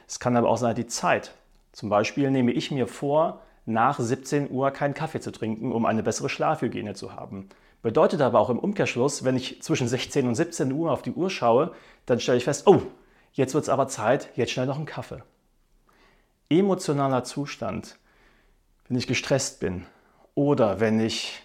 Es 0.07 0.19
kann 0.19 0.35
aber 0.35 0.49
auch 0.49 0.57
sein 0.57 0.75
die 0.75 0.87
Zeit. 0.87 1.33
Zum 1.71 1.89
Beispiel 1.89 2.31
nehme 2.31 2.51
ich 2.51 2.71
mir 2.71 2.87
vor, 2.87 3.41
nach 3.65 3.99
17 3.99 4.49
Uhr 4.49 4.71
keinen 4.71 4.95
Kaffee 4.95 5.19
zu 5.19 5.31
trinken, 5.31 5.71
um 5.71 5.85
eine 5.85 6.01
bessere 6.01 6.29
Schlafhygiene 6.29 6.95
zu 6.95 7.13
haben. 7.13 7.49
Bedeutet 7.81 8.21
aber 8.21 8.39
auch 8.39 8.49
im 8.49 8.59
Umkehrschluss, 8.59 9.23
wenn 9.23 9.37
ich 9.37 9.61
zwischen 9.61 9.87
16 9.87 10.27
und 10.27 10.35
17 10.35 10.71
Uhr 10.71 10.91
auf 10.91 11.01
die 11.01 11.13
Uhr 11.13 11.29
schaue, 11.29 11.73
dann 12.05 12.19
stelle 12.19 12.37
ich 12.37 12.43
fest, 12.43 12.67
oh, 12.67 12.81
jetzt 13.31 13.53
wird 13.53 13.63
es 13.63 13.69
aber 13.69 13.87
Zeit, 13.87 14.29
jetzt 14.35 14.51
schnell 14.51 14.65
noch 14.65 14.75
einen 14.75 14.85
Kaffee. 14.85 15.23
Emotionaler 16.49 17.23
Zustand, 17.23 17.97
wenn 18.87 18.97
ich 18.97 19.07
gestresst 19.07 19.59
bin 19.59 19.85
oder 20.35 20.79
wenn 20.79 20.99
ich 20.99 21.41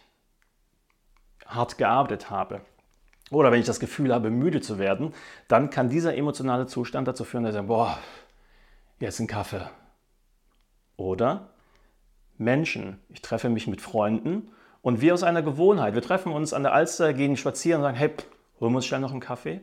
hart 1.47 1.79
gearbeitet 1.79 2.31
habe 2.31 2.63
oder 3.31 3.53
wenn 3.53 3.61
ich 3.61 3.67
das 3.67 3.81
Gefühl 3.81 4.13
habe, 4.13 4.31
müde 4.31 4.61
zu 4.61 4.79
werden, 4.79 5.15
dann 5.47 5.71
kann 5.71 5.89
dieser 5.89 6.17
emotionale 6.17 6.67
Zustand 6.67 7.07
dazu 7.07 7.25
führen, 7.25 7.45
dass 7.45 7.53
ich 7.53 7.57
sage, 7.57 7.69
boah, 7.69 7.99
jetzt 8.99 9.21
ein 9.21 9.27
Kaffee. 9.27 9.69
Oder 10.97 11.51
Menschen, 12.39 12.99
ich 13.09 13.23
treffe 13.23 13.49
mich 13.49 13.67
mit 13.67 13.81
Freunden 13.81 14.49
und 14.85 15.01
wir 15.01 15.15
aus 15.15 15.23
einer 15.23 15.41
Gewohnheit, 15.41 15.95
wir 15.95 16.03
treffen 16.03 16.31
uns 16.31 16.53
an 16.53 16.63
der 16.63 16.75
Alster, 16.75 17.15
gehen 17.15 17.39
spazieren 17.39 17.81
und 17.81 17.85
sagen, 17.85 17.97
hey, 17.97 18.11
holen 18.61 18.73
wir 18.73 18.77
uns 18.77 18.87
schnell 18.87 19.01
noch 19.01 19.13
einen 19.13 19.21
Kaffee. 19.21 19.63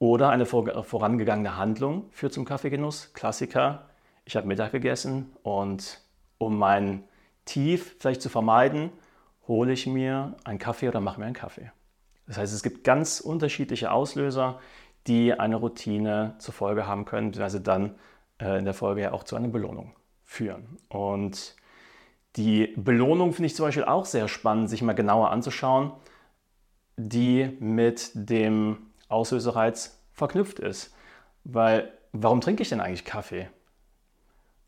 Oder 0.00 0.30
eine 0.30 0.46
vorangegangene 0.46 1.56
Handlung 1.56 2.10
führt 2.10 2.32
zum 2.32 2.44
Kaffeegenuss. 2.44 3.12
Klassiker, 3.14 3.88
ich 4.24 4.34
habe 4.34 4.48
Mittag 4.48 4.72
gegessen 4.72 5.30
und 5.44 6.00
um 6.38 6.58
mein 6.58 7.04
Tief 7.44 7.94
vielleicht 8.00 8.20
zu 8.20 8.28
vermeiden, 8.28 8.90
hole 9.46 9.72
ich 9.72 9.86
mir 9.86 10.34
einen 10.42 10.58
Kaffee 10.58 10.88
oder 10.88 11.00
mache 11.00 11.20
mir 11.20 11.26
einen 11.26 11.36
Kaffee. 11.36 11.70
Das 12.26 12.36
heißt, 12.36 12.52
es 12.52 12.64
gibt 12.64 12.82
ganz 12.82 13.20
unterschiedliche 13.20 13.92
Auslöser, 13.92 14.58
die 15.06 15.38
eine 15.38 15.54
Routine 15.54 16.34
zur 16.38 16.52
Folge 16.52 16.88
haben 16.88 17.04
können, 17.04 17.28
beziehungsweise 17.28 17.60
dann 17.60 17.94
äh, 18.40 18.58
in 18.58 18.64
der 18.64 18.74
Folge 18.74 19.02
ja 19.02 19.12
auch 19.12 19.22
zu 19.22 19.36
einer 19.36 19.48
Belohnung 19.48 19.94
führen. 20.24 20.78
Und 20.88 21.54
die 22.36 22.72
Belohnung 22.76 23.32
finde 23.32 23.46
ich 23.46 23.54
zum 23.54 23.66
Beispiel 23.66 23.84
auch 23.84 24.04
sehr 24.04 24.28
spannend, 24.28 24.68
sich 24.68 24.82
mal 24.82 24.94
genauer 24.94 25.30
anzuschauen, 25.30 25.92
die 26.96 27.56
mit 27.60 28.10
dem 28.14 28.78
Auslösereiz 29.08 30.00
verknüpft 30.12 30.58
ist. 30.58 30.94
Weil, 31.44 31.92
warum 32.12 32.40
trinke 32.40 32.62
ich 32.62 32.68
denn 32.68 32.80
eigentlich 32.80 33.04
Kaffee? 33.04 33.48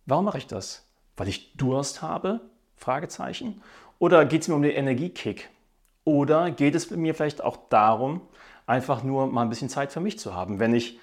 Warum 0.04 0.24
mache 0.24 0.38
ich 0.38 0.46
das? 0.46 0.86
Weil 1.16 1.28
ich 1.28 1.56
Durst 1.56 2.02
habe? 2.02 2.40
Fragezeichen. 2.76 3.62
Oder 3.98 4.24
geht 4.26 4.42
es 4.42 4.48
mir 4.48 4.54
um 4.54 4.62
den 4.62 4.72
Energiekick? 4.72 5.48
Oder 6.04 6.50
geht 6.50 6.74
es 6.74 6.90
mir 6.90 7.14
vielleicht 7.14 7.42
auch 7.42 7.56
darum, 7.68 8.20
einfach 8.66 9.02
nur 9.02 9.26
mal 9.26 9.42
ein 9.42 9.48
bisschen 9.48 9.68
Zeit 9.68 9.92
für 9.92 10.00
mich 10.00 10.18
zu 10.18 10.34
haben? 10.34 10.60
Wenn 10.60 10.74
ich 10.74 11.00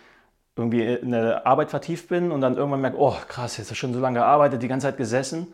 irgendwie 0.55 0.86
in 0.86 1.12
der 1.12 1.48
Arbeit 1.48 1.72
vertieft 1.72 2.08
bin 2.10 2.32
und 2.32 2.41
dann 2.41 2.55
irgendwann 2.55 2.82
merke, 2.82 3.00
oh 3.00 3.15
krass, 3.27 3.58
jetzt 3.58 3.65
hast 3.65 3.72
du 3.72 3.75
schon 3.75 3.93
so 3.93 4.00
lange 4.00 4.20
gearbeitet, 4.20 4.62
die 4.62 4.67
ganze 4.67 4.88
Zeit 4.88 4.98
gesessen, 4.98 5.53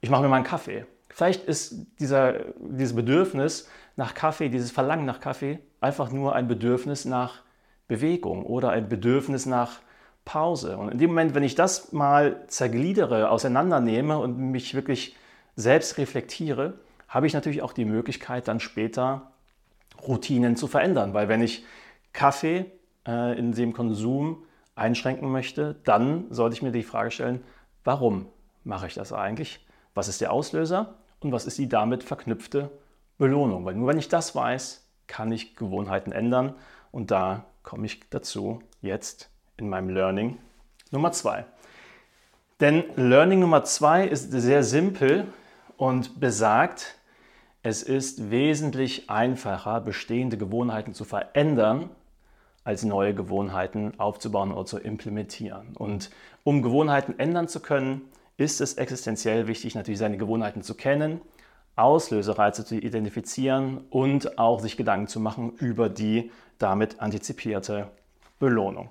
ich 0.00 0.10
mache 0.10 0.22
mir 0.22 0.28
mal 0.28 0.36
einen 0.36 0.44
Kaffee. 0.44 0.86
Vielleicht 1.08 1.44
ist 1.44 1.86
dieser, 1.98 2.34
dieses 2.60 2.94
Bedürfnis 2.94 3.68
nach 3.96 4.14
Kaffee, 4.14 4.48
dieses 4.48 4.70
Verlangen 4.70 5.06
nach 5.06 5.20
Kaffee 5.20 5.58
einfach 5.80 6.10
nur 6.12 6.34
ein 6.34 6.48
Bedürfnis 6.48 7.04
nach 7.04 7.42
Bewegung 7.88 8.44
oder 8.44 8.70
ein 8.70 8.88
Bedürfnis 8.88 9.46
nach 9.46 9.80
Pause. 10.24 10.76
Und 10.76 10.90
in 10.90 10.98
dem 10.98 11.10
Moment, 11.10 11.34
wenn 11.34 11.42
ich 11.42 11.54
das 11.54 11.92
mal 11.92 12.44
zergliedere, 12.48 13.30
auseinandernehme 13.30 14.18
und 14.18 14.38
mich 14.38 14.74
wirklich 14.74 15.16
selbst 15.56 15.98
reflektiere, 15.98 16.74
habe 17.08 17.26
ich 17.26 17.32
natürlich 17.32 17.62
auch 17.62 17.72
die 17.72 17.86
Möglichkeit, 17.86 18.46
dann 18.46 18.60
später 18.60 19.32
Routinen 20.06 20.54
zu 20.54 20.66
verändern. 20.66 21.14
Weil 21.14 21.28
wenn 21.28 21.42
ich 21.42 21.64
Kaffee 22.12 22.66
äh, 23.06 23.38
in 23.38 23.52
dem 23.52 23.72
Konsum 23.72 24.44
einschränken 24.74 25.32
möchte, 25.32 25.76
dann 25.84 26.26
sollte 26.30 26.54
ich 26.54 26.62
mir 26.62 26.70
die 26.70 26.82
Frage 26.82 27.10
stellen, 27.10 27.42
warum 27.82 28.26
mache 28.64 28.86
ich 28.86 28.94
das 28.94 29.12
eigentlich? 29.12 29.66
Was 29.98 30.06
ist 30.06 30.20
der 30.20 30.32
Auslöser 30.32 30.94
und 31.18 31.32
was 31.32 31.44
ist 31.44 31.58
die 31.58 31.68
damit 31.68 32.04
verknüpfte 32.04 32.70
Belohnung? 33.18 33.64
Weil 33.64 33.74
nur 33.74 33.88
wenn 33.88 33.98
ich 33.98 34.08
das 34.08 34.32
weiß, 34.32 34.86
kann 35.08 35.32
ich 35.32 35.56
Gewohnheiten 35.56 36.12
ändern 36.12 36.54
und 36.92 37.10
da 37.10 37.46
komme 37.64 37.84
ich 37.86 38.08
dazu 38.08 38.62
jetzt 38.80 39.28
in 39.56 39.68
meinem 39.68 39.88
Learning 39.88 40.38
Nummer 40.92 41.10
zwei. 41.10 41.46
Denn 42.60 42.84
Learning 42.94 43.40
Nummer 43.40 43.64
zwei 43.64 44.06
ist 44.06 44.30
sehr 44.30 44.62
simpel 44.62 45.26
und 45.76 46.20
besagt, 46.20 46.94
es 47.64 47.82
ist 47.82 48.30
wesentlich 48.30 49.10
einfacher, 49.10 49.80
bestehende 49.80 50.38
Gewohnheiten 50.38 50.94
zu 50.94 51.04
verändern, 51.04 51.90
als 52.62 52.84
neue 52.84 53.14
Gewohnheiten 53.14 53.98
aufzubauen 53.98 54.52
oder 54.52 54.64
zu 54.64 54.78
implementieren. 54.78 55.74
Und 55.76 56.10
um 56.44 56.62
Gewohnheiten 56.62 57.18
ändern 57.18 57.48
zu 57.48 57.58
können, 57.58 58.02
ist 58.38 58.60
es 58.60 58.74
existenziell 58.74 59.48
wichtig, 59.48 59.74
natürlich 59.74 59.98
seine 59.98 60.16
Gewohnheiten 60.16 60.62
zu 60.62 60.74
kennen, 60.74 61.20
Auslösereize 61.76 62.64
zu 62.64 62.76
identifizieren 62.76 63.84
und 63.90 64.38
auch 64.38 64.60
sich 64.60 64.76
Gedanken 64.76 65.08
zu 65.08 65.20
machen 65.20 65.52
über 65.58 65.88
die 65.88 66.30
damit 66.58 67.00
antizipierte 67.00 67.88
Belohnung. 68.38 68.90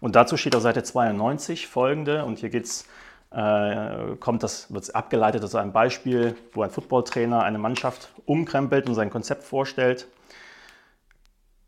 Und 0.00 0.16
dazu 0.16 0.36
steht 0.36 0.54
auf 0.54 0.62
Seite 0.62 0.82
92 0.82 1.68
folgende, 1.68 2.24
und 2.24 2.40
hier 2.40 2.50
geht's, 2.50 2.86
äh, 3.30 4.16
kommt 4.20 4.42
das, 4.42 4.72
wird 4.72 4.94
abgeleitet 4.94 5.42
aus 5.42 5.54
einem 5.54 5.72
Beispiel, 5.72 6.36
wo 6.52 6.62
ein 6.62 6.70
Footballtrainer 6.70 7.42
eine 7.42 7.58
Mannschaft 7.58 8.12
umkrempelt 8.26 8.88
und 8.88 8.94
sein 8.94 9.10
Konzept 9.10 9.44
vorstellt. 9.44 10.08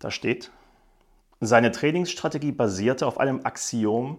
Da 0.01 0.11
steht, 0.11 0.51
seine 1.41 1.71
Trainingsstrategie 1.71 2.53
basierte 2.53 3.07
auf 3.07 3.19
einem 3.19 3.41
Axiom 3.45 4.19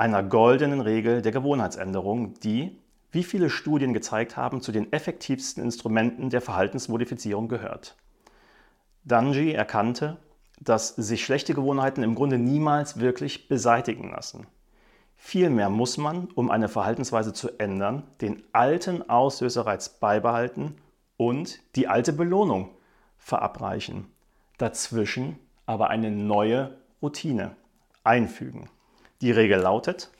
einer 0.00 0.22
goldenen 0.22 0.80
Regel 0.80 1.20
der 1.20 1.30
Gewohnheitsänderung, 1.30 2.32
die, 2.40 2.78
wie 3.12 3.22
viele 3.22 3.50
Studien 3.50 3.92
gezeigt 3.92 4.34
haben, 4.34 4.62
zu 4.62 4.72
den 4.72 4.90
effektivsten 4.94 5.62
Instrumenten 5.62 6.30
der 6.30 6.40
Verhaltensmodifizierung 6.40 7.48
gehört. 7.48 7.96
Dungy 9.04 9.52
erkannte, 9.52 10.16
dass 10.58 10.88
sich 10.96 11.22
schlechte 11.22 11.52
Gewohnheiten 11.52 12.02
im 12.02 12.14
Grunde 12.14 12.38
niemals 12.38 12.98
wirklich 12.98 13.46
beseitigen 13.46 14.10
lassen. 14.10 14.46
Vielmehr 15.16 15.68
muss 15.68 15.98
man, 15.98 16.28
um 16.34 16.50
eine 16.50 16.70
Verhaltensweise 16.70 17.34
zu 17.34 17.58
ändern, 17.58 18.04
den 18.22 18.42
alten 18.52 19.06
Auslöserreiz 19.10 19.90
beibehalten 19.90 20.76
und 21.18 21.60
die 21.76 21.88
alte 21.88 22.14
Belohnung 22.14 22.70
verabreichen. 23.18 24.06
Dazwischen 24.56 25.38
aber 25.66 25.90
eine 25.90 26.10
neue 26.10 26.78
Routine 27.02 27.54
einfügen. 28.02 28.70
Die 29.20 29.32
Regel 29.32 29.60
lautet, 29.60 30.10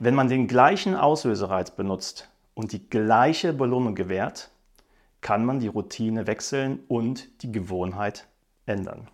wenn 0.00 0.14
man 0.14 0.28
den 0.28 0.48
gleichen 0.48 0.96
Auslösereiz 0.96 1.70
benutzt 1.70 2.28
und 2.54 2.72
die 2.72 2.88
gleiche 2.90 3.52
Belohnung 3.52 3.94
gewährt, 3.94 4.50
kann 5.20 5.44
man 5.44 5.60
die 5.60 5.68
Routine 5.68 6.26
wechseln 6.26 6.80
und 6.88 7.42
die 7.42 7.52
Gewohnheit 7.52 8.26
ändern. 8.66 9.08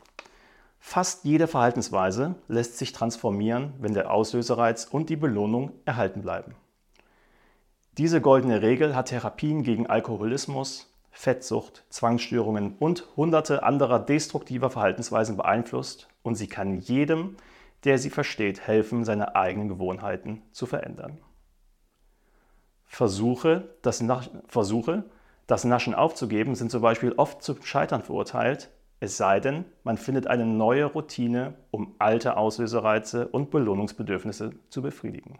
Fast 0.80 1.24
jede 1.24 1.46
Verhaltensweise 1.48 2.34
lässt 2.48 2.78
sich 2.78 2.92
transformieren, 2.92 3.74
wenn 3.78 3.92
der 3.92 4.10
Auslösereiz 4.10 4.86
und 4.86 5.10
die 5.10 5.16
Belohnung 5.16 5.72
erhalten 5.84 6.22
bleiben. 6.22 6.54
Diese 7.98 8.22
goldene 8.22 8.62
Regel 8.62 8.96
hat 8.96 9.06
Therapien 9.08 9.62
gegen 9.62 9.86
Alkoholismus, 9.86 10.90
Fettsucht, 11.10 11.84
Zwangsstörungen 11.90 12.76
und 12.78 13.06
hunderte 13.16 13.62
anderer 13.62 13.98
destruktiver 13.98 14.70
Verhaltensweisen 14.70 15.36
beeinflusst 15.36 16.08
und 16.22 16.34
sie 16.36 16.48
kann 16.48 16.80
jedem, 16.80 17.36
der 17.84 17.98
sie 17.98 18.10
versteht, 18.10 18.66
helfen, 18.66 19.04
seine 19.04 19.36
eigenen 19.36 19.68
Gewohnheiten 19.68 20.42
zu 20.52 20.66
verändern. 20.66 21.18
Versuche, 22.84 23.74
das, 23.82 24.04
Versuche, 24.46 25.04
das 25.46 25.64
Naschen 25.64 25.94
aufzugeben, 25.94 26.54
sind 26.54 26.70
zum 26.70 26.82
Beispiel 26.82 27.12
oft 27.12 27.42
zum 27.42 27.62
Scheitern 27.62 28.02
verurteilt, 28.02 28.70
es 29.00 29.18
sei 29.18 29.38
denn, 29.40 29.66
man 29.82 29.98
findet 29.98 30.26
eine 30.28 30.46
neue 30.46 30.86
Routine, 30.86 31.54
um 31.70 31.94
alte 31.98 32.36
Auslösereize 32.38 33.28
und 33.28 33.50
Belohnungsbedürfnisse 33.50 34.52
zu 34.70 34.80
befriedigen. 34.80 35.38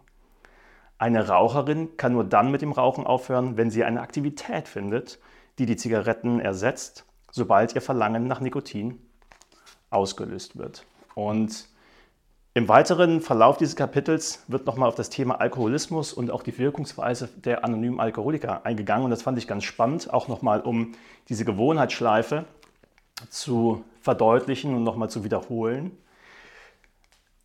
Eine 0.97 1.27
Raucherin 1.27 1.97
kann 1.97 2.13
nur 2.13 2.25
dann 2.25 2.51
mit 2.51 2.61
dem 2.61 2.71
Rauchen 2.71 3.07
aufhören, 3.07 3.57
wenn 3.57 3.71
sie 3.71 3.83
eine 3.83 4.01
Aktivität 4.01 4.67
findet, 4.67 5.19
die 5.57 5.65
die 5.65 5.77
Zigaretten 5.77 6.39
ersetzt, 6.39 7.05
sobald 7.31 7.73
ihr 7.73 7.81
Verlangen 7.81 8.27
nach 8.27 8.39
Nikotin 8.39 8.99
ausgelöst 9.89 10.57
wird. 10.57 10.85
Und 11.15 11.67
im 12.55 12.69
weiteren 12.69 13.19
Verlauf 13.19 13.57
dieses 13.57 13.75
Kapitels 13.75 14.45
wird 14.47 14.65
nochmal 14.65 14.87
auf 14.87 14.95
das 14.95 15.09
Thema 15.09 15.41
Alkoholismus 15.41 16.13
und 16.13 16.31
auch 16.31 16.41
die 16.41 16.57
Wirkungsweise 16.57 17.27
der 17.27 17.65
anonymen 17.65 17.99
Alkoholiker 17.99 18.65
eingegangen. 18.65 19.03
Und 19.03 19.11
das 19.11 19.21
fand 19.21 19.37
ich 19.37 19.45
ganz 19.45 19.65
spannend, 19.65 20.13
auch 20.13 20.29
nochmal 20.29 20.61
um 20.61 20.93
diese 21.27 21.43
Gewohnheitsschleife 21.43 22.45
zu 23.29 23.83
verdeutlichen 23.99 24.73
und 24.73 24.83
nochmal 24.83 25.09
zu 25.09 25.25
wiederholen. 25.25 25.97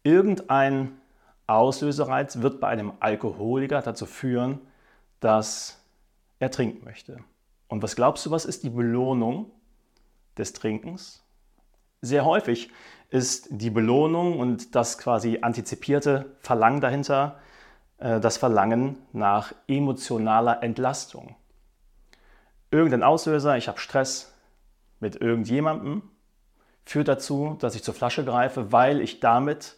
Irgendein 0.04 0.92
Auslösereiz 1.48 2.40
wird 2.40 2.60
bei 2.60 2.68
einem 2.68 2.92
Alkoholiker 3.00 3.82
dazu 3.82 4.06
führen, 4.06 4.60
dass 5.18 5.82
er 6.38 6.52
trinken 6.52 6.84
möchte. 6.84 7.18
Und 7.66 7.82
was 7.82 7.96
glaubst 7.96 8.24
du, 8.26 8.30
was 8.30 8.44
ist 8.44 8.62
die 8.62 8.70
Belohnung 8.70 9.50
des 10.38 10.52
Trinkens? 10.52 11.24
Sehr 12.00 12.24
häufig 12.24 12.70
ist 13.10 13.48
die 13.50 13.70
Belohnung 13.70 14.38
und 14.38 14.74
das 14.74 14.98
quasi 14.98 15.38
antizipierte 15.42 16.36
Verlangen 16.40 16.80
dahinter 16.80 17.38
äh, 17.98 18.20
das 18.20 18.36
Verlangen 18.36 18.96
nach 19.12 19.52
emotionaler 19.68 20.62
Entlastung. 20.62 21.36
Irgendein 22.70 23.02
Auslöser, 23.02 23.56
ich 23.56 23.68
habe 23.68 23.78
Stress 23.78 24.32
mit 25.00 25.16
irgendjemandem, 25.16 26.02
führt 26.84 27.08
dazu, 27.08 27.56
dass 27.60 27.74
ich 27.74 27.82
zur 27.82 27.94
Flasche 27.94 28.24
greife, 28.24 28.72
weil 28.72 29.00
ich 29.00 29.20
damit 29.20 29.76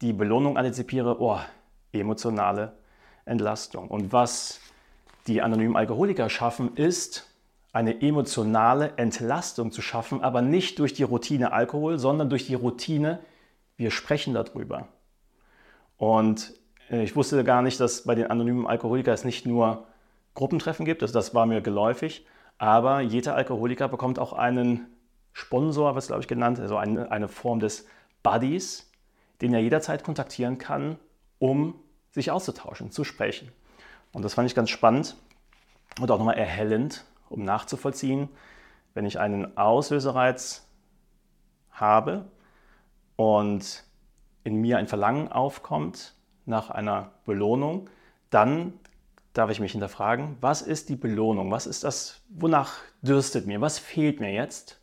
die 0.00 0.12
Belohnung 0.12 0.56
antizipiere, 0.56 1.20
oh, 1.20 1.38
emotionale 1.92 2.72
Entlastung. 3.24 3.88
Und 3.88 4.12
was 4.12 4.60
die 5.26 5.42
anonymen 5.42 5.76
Alkoholiker 5.76 6.30
schaffen, 6.30 6.76
ist 6.76 7.29
eine 7.72 8.02
emotionale 8.02 8.94
Entlastung 8.96 9.70
zu 9.70 9.82
schaffen, 9.82 10.22
aber 10.22 10.42
nicht 10.42 10.78
durch 10.78 10.92
die 10.92 11.04
Routine 11.04 11.52
Alkohol, 11.52 11.98
sondern 11.98 12.28
durch 12.28 12.46
die 12.46 12.54
Routine, 12.54 13.20
wir 13.76 13.90
sprechen 13.90 14.34
darüber. 14.34 14.88
Und 15.96 16.54
äh, 16.90 17.02
ich 17.02 17.14
wusste 17.14 17.44
gar 17.44 17.62
nicht, 17.62 17.78
dass 17.78 18.04
bei 18.04 18.14
den 18.14 18.26
anonymen 18.26 18.66
Alkoholikern 18.66 19.14
es 19.14 19.24
nicht 19.24 19.46
nur 19.46 19.86
Gruppentreffen 20.34 20.84
gibt, 20.84 21.02
also 21.02 21.14
das 21.14 21.34
war 21.34 21.46
mir 21.46 21.60
geläufig, 21.60 22.26
aber 22.58 23.00
jeder 23.00 23.36
Alkoholiker 23.36 23.88
bekommt 23.88 24.18
auch 24.18 24.32
einen 24.32 24.86
Sponsor, 25.32 25.94
was 25.94 26.08
glaube 26.08 26.22
ich 26.22 26.28
genannt, 26.28 26.58
also 26.58 26.76
eine, 26.76 27.10
eine 27.10 27.28
Form 27.28 27.60
des 27.60 27.86
Buddies, 28.22 28.90
den 29.40 29.54
er 29.54 29.60
jederzeit 29.60 30.04
kontaktieren 30.04 30.58
kann, 30.58 30.98
um 31.38 31.74
sich 32.10 32.30
auszutauschen, 32.30 32.90
zu 32.90 33.04
sprechen. 33.04 33.50
Und 34.12 34.24
das 34.24 34.34
fand 34.34 34.48
ich 34.48 34.54
ganz 34.54 34.70
spannend 34.70 35.16
und 36.00 36.10
auch 36.10 36.18
nochmal 36.18 36.36
erhellend, 36.36 37.04
um 37.30 37.42
nachzuvollziehen, 37.42 38.28
wenn 38.92 39.06
ich 39.06 39.18
einen 39.18 39.56
Auslösereiz 39.56 40.68
habe 41.70 42.26
und 43.16 43.84
in 44.44 44.56
mir 44.56 44.76
ein 44.78 44.88
Verlangen 44.88 45.32
aufkommt 45.32 46.14
nach 46.44 46.70
einer 46.70 47.12
Belohnung, 47.24 47.88
dann 48.28 48.74
darf 49.32 49.50
ich 49.50 49.60
mich 49.60 49.72
hinterfragen, 49.72 50.36
was 50.40 50.60
ist 50.60 50.88
die 50.88 50.96
Belohnung? 50.96 51.50
Was 51.50 51.66
ist 51.66 51.84
das, 51.84 52.20
wonach 52.28 52.78
dürstet 53.00 53.46
mir? 53.46 53.60
Was 53.60 53.78
fehlt 53.78 54.20
mir 54.20 54.32
jetzt? 54.32 54.80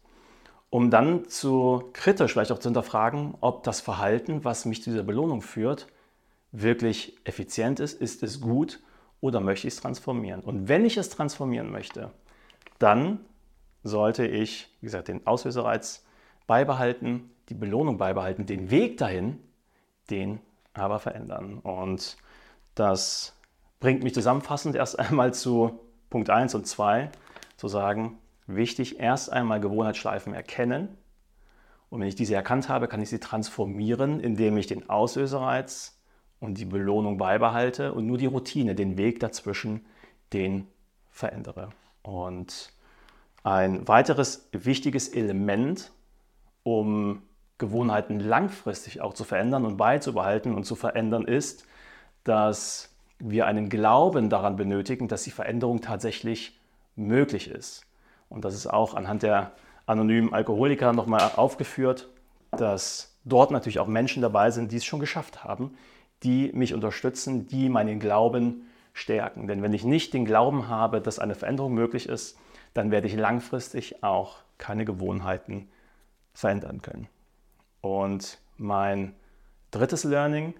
Um 0.69 0.89
dann 0.89 1.27
zu 1.27 1.83
kritisch 1.93 2.33
vielleicht 2.33 2.51
auch 2.51 2.59
zu 2.59 2.69
hinterfragen, 2.69 3.35
ob 3.41 3.63
das 3.63 3.81
Verhalten, 3.81 4.43
was 4.43 4.65
mich 4.65 4.83
zu 4.83 4.89
dieser 4.89 5.03
Belohnung 5.03 5.41
führt, 5.41 5.87
wirklich 6.51 7.17
effizient 7.25 7.79
ist, 7.79 7.99
ist 8.01 8.23
es 8.23 8.41
gut 8.41 8.81
oder 9.19 9.39
möchte 9.39 9.67
ich 9.67 9.73
es 9.73 9.81
transformieren? 9.81 10.41
Und 10.41 10.67
wenn 10.67 10.85
ich 10.85 10.97
es 10.97 11.09
transformieren 11.09 11.71
möchte, 11.71 12.11
dann 12.79 13.19
sollte 13.83 14.25
ich, 14.25 14.75
wie 14.81 14.85
gesagt, 14.85 15.07
den 15.07 15.25
Auslösereiz 15.25 16.05
beibehalten, 16.45 17.29
die 17.49 17.53
Belohnung 17.53 17.97
beibehalten, 17.97 18.45
den 18.45 18.69
Weg 18.69 18.97
dahin, 18.97 19.39
den 20.09 20.39
aber 20.73 20.99
verändern. 20.99 21.59
Und 21.59 22.17
das 22.75 23.35
bringt 23.79 24.03
mich 24.03 24.13
zusammenfassend 24.13 24.75
erst 24.75 24.99
einmal 24.99 25.33
zu 25.33 25.79
Punkt 26.09 26.29
1 26.29 26.55
und 26.55 26.67
2, 26.67 27.11
zu 27.57 27.67
sagen, 27.67 28.17
wichtig, 28.45 28.99
erst 28.99 29.31
einmal 29.31 29.59
Gewohnheitsschleifen 29.59 30.33
erkennen. 30.33 30.97
Und 31.89 32.01
wenn 32.01 32.07
ich 32.07 32.15
diese 32.15 32.35
erkannt 32.35 32.69
habe, 32.69 32.87
kann 32.87 33.01
ich 33.01 33.09
sie 33.09 33.19
transformieren, 33.19 34.19
indem 34.19 34.57
ich 34.57 34.67
den 34.67 34.89
Auslösereiz 34.89 35.99
und 36.39 36.57
die 36.57 36.65
Belohnung 36.65 37.17
beibehalte 37.17 37.93
und 37.93 38.05
nur 38.05 38.17
die 38.17 38.25
Routine, 38.25 38.75
den 38.75 38.97
Weg 38.97 39.19
dazwischen, 39.19 39.85
den 40.33 40.67
verändere. 41.09 41.69
Und 42.07 42.71
ein 43.43 43.85
weiteres 43.85 44.47
wichtiges 44.53 45.09
Element, 45.09 45.91
um 46.63 47.21
Gewohnheiten 47.57 48.21
langfristig 48.21 49.01
auch 49.01 49.13
zu 49.13 49.25
verändern 49.25 49.65
und 49.65 49.75
beizubehalten 49.75 50.55
und 50.55 50.63
zu 50.63 50.75
verändern, 50.75 51.25
ist, 51.25 51.65
dass 52.23 52.95
wir 53.19 53.45
einen 53.45 53.67
Glauben 53.67 54.29
daran 54.29 54.55
benötigen, 54.55 55.09
dass 55.09 55.23
die 55.23 55.31
Veränderung 55.31 55.81
tatsächlich 55.81 56.57
möglich 56.95 57.49
ist. 57.49 57.85
Und 58.29 58.45
das 58.45 58.53
ist 58.53 58.67
auch 58.67 58.93
anhand 58.93 59.23
der 59.23 59.51
anonymen 59.85 60.33
Alkoholiker 60.33 60.93
nochmal 60.93 61.31
aufgeführt, 61.35 62.07
dass 62.51 63.17
dort 63.25 63.51
natürlich 63.51 63.79
auch 63.79 63.87
Menschen 63.87 64.21
dabei 64.21 64.51
sind, 64.51 64.71
die 64.71 64.77
es 64.77 64.85
schon 64.85 65.01
geschafft 65.01 65.43
haben, 65.43 65.75
die 66.23 66.53
mich 66.53 66.73
unterstützen, 66.73 67.47
die 67.47 67.67
meinen 67.67 67.99
Glauben 67.99 68.65
stärken. 68.97 69.47
Denn 69.47 69.61
wenn 69.61 69.73
ich 69.73 69.83
nicht 69.83 70.13
den 70.13 70.25
Glauben 70.25 70.67
habe, 70.67 71.01
dass 71.01 71.19
eine 71.19 71.35
Veränderung 71.35 71.73
möglich 71.73 72.09
ist, 72.09 72.37
dann 72.73 72.89
werde 72.91 73.07
ich 73.07 73.15
langfristig 73.15 74.03
auch 74.03 74.37
keine 74.57 74.85
Gewohnheiten 74.85 75.69
verändern 76.33 76.81
können. 76.81 77.07
Und 77.81 78.39
mein 78.57 79.13
drittes 79.71 80.03
Learning 80.03 80.55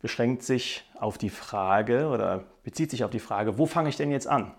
beschränkt 0.00 0.44
sich 0.44 0.88
auf 0.98 1.18
die 1.18 1.30
Frage 1.30 2.08
oder 2.08 2.44
bezieht 2.62 2.90
sich 2.90 3.02
auf 3.02 3.10
die 3.10 3.18
Frage, 3.18 3.58
wo 3.58 3.66
fange 3.66 3.88
ich 3.88 3.96
denn 3.96 4.12
jetzt 4.12 4.28
an? 4.28 4.54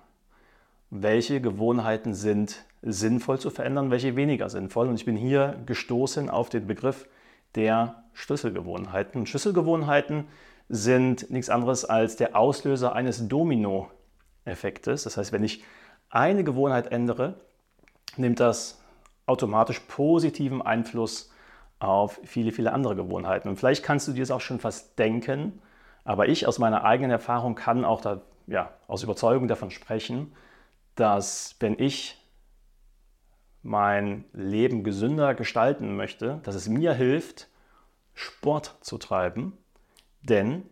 Welche 0.90 1.40
Gewohnheiten 1.40 2.14
sind 2.14 2.66
sinnvoll 2.82 3.40
zu 3.40 3.50
verändern, 3.50 3.92
welche 3.92 4.18
weniger 4.18 4.50
sinnvoll? 4.50 4.90
Und 4.90 4.96
ich 4.96 5.06
bin 5.06 5.16
hier 5.16 5.58
gestoßen 5.66 6.30
auf 6.30 6.50
den 6.50 6.68
Begriff 6.68 7.08
der 7.56 8.04
Schlüsselgewohnheiten. 8.14 9.26
Schlüsselgewohnheiten 9.26 10.26
sind 10.74 11.30
nichts 11.30 11.50
anderes 11.50 11.84
als 11.84 12.16
der 12.16 12.36
Auslöser 12.38 12.94
eines 12.94 13.28
Domino-Effektes. 13.28 15.04
Das 15.04 15.18
heißt, 15.18 15.34
wenn 15.34 15.44
ich 15.44 15.64
eine 16.10 16.46
Gewohnheit 16.46 16.92
ändere, 16.94 17.42
nimmt 18.16 18.40
das 18.40 18.82
automatisch 19.26 19.82
positiven 19.82 20.62
Einfluss 20.62 21.30
auf 21.80 22.22
viele, 22.24 22.54
viele 22.54 22.72
andere 22.72 22.96
Gewohnheiten. 22.96 23.50
Und 23.50 23.58
vielleicht 23.58 23.84
kannst 23.84 24.08
du 24.08 24.14
dir 24.14 24.22
das 24.22 24.32
auch 24.32 24.40
schon 24.40 24.60
fast 24.60 24.98
denken, 24.98 25.62
aber 26.06 26.30
ich 26.30 26.48
aus 26.48 26.58
meiner 26.58 26.86
eigenen 26.86 27.12
Erfahrung 27.12 27.56
kann 27.56 27.84
auch 27.84 28.00
da, 28.00 28.22
ja, 28.48 28.72
aus 28.88 29.04
Überzeugung 29.04 29.50
davon 29.50 29.72
sprechen, 29.72 30.34
dass 30.96 31.56
wenn 31.60 31.78
ich 31.78 32.18
mein 33.62 34.24
Leben 34.32 34.84
gesünder 34.86 35.36
gestalten 35.36 35.98
möchte, 35.98 36.40
dass 36.44 36.56
es 36.56 36.70
mir 36.70 36.94
hilft, 36.94 37.50
Sport 38.14 38.78
zu 38.82 38.98
treiben. 38.98 39.58
Denn 40.22 40.64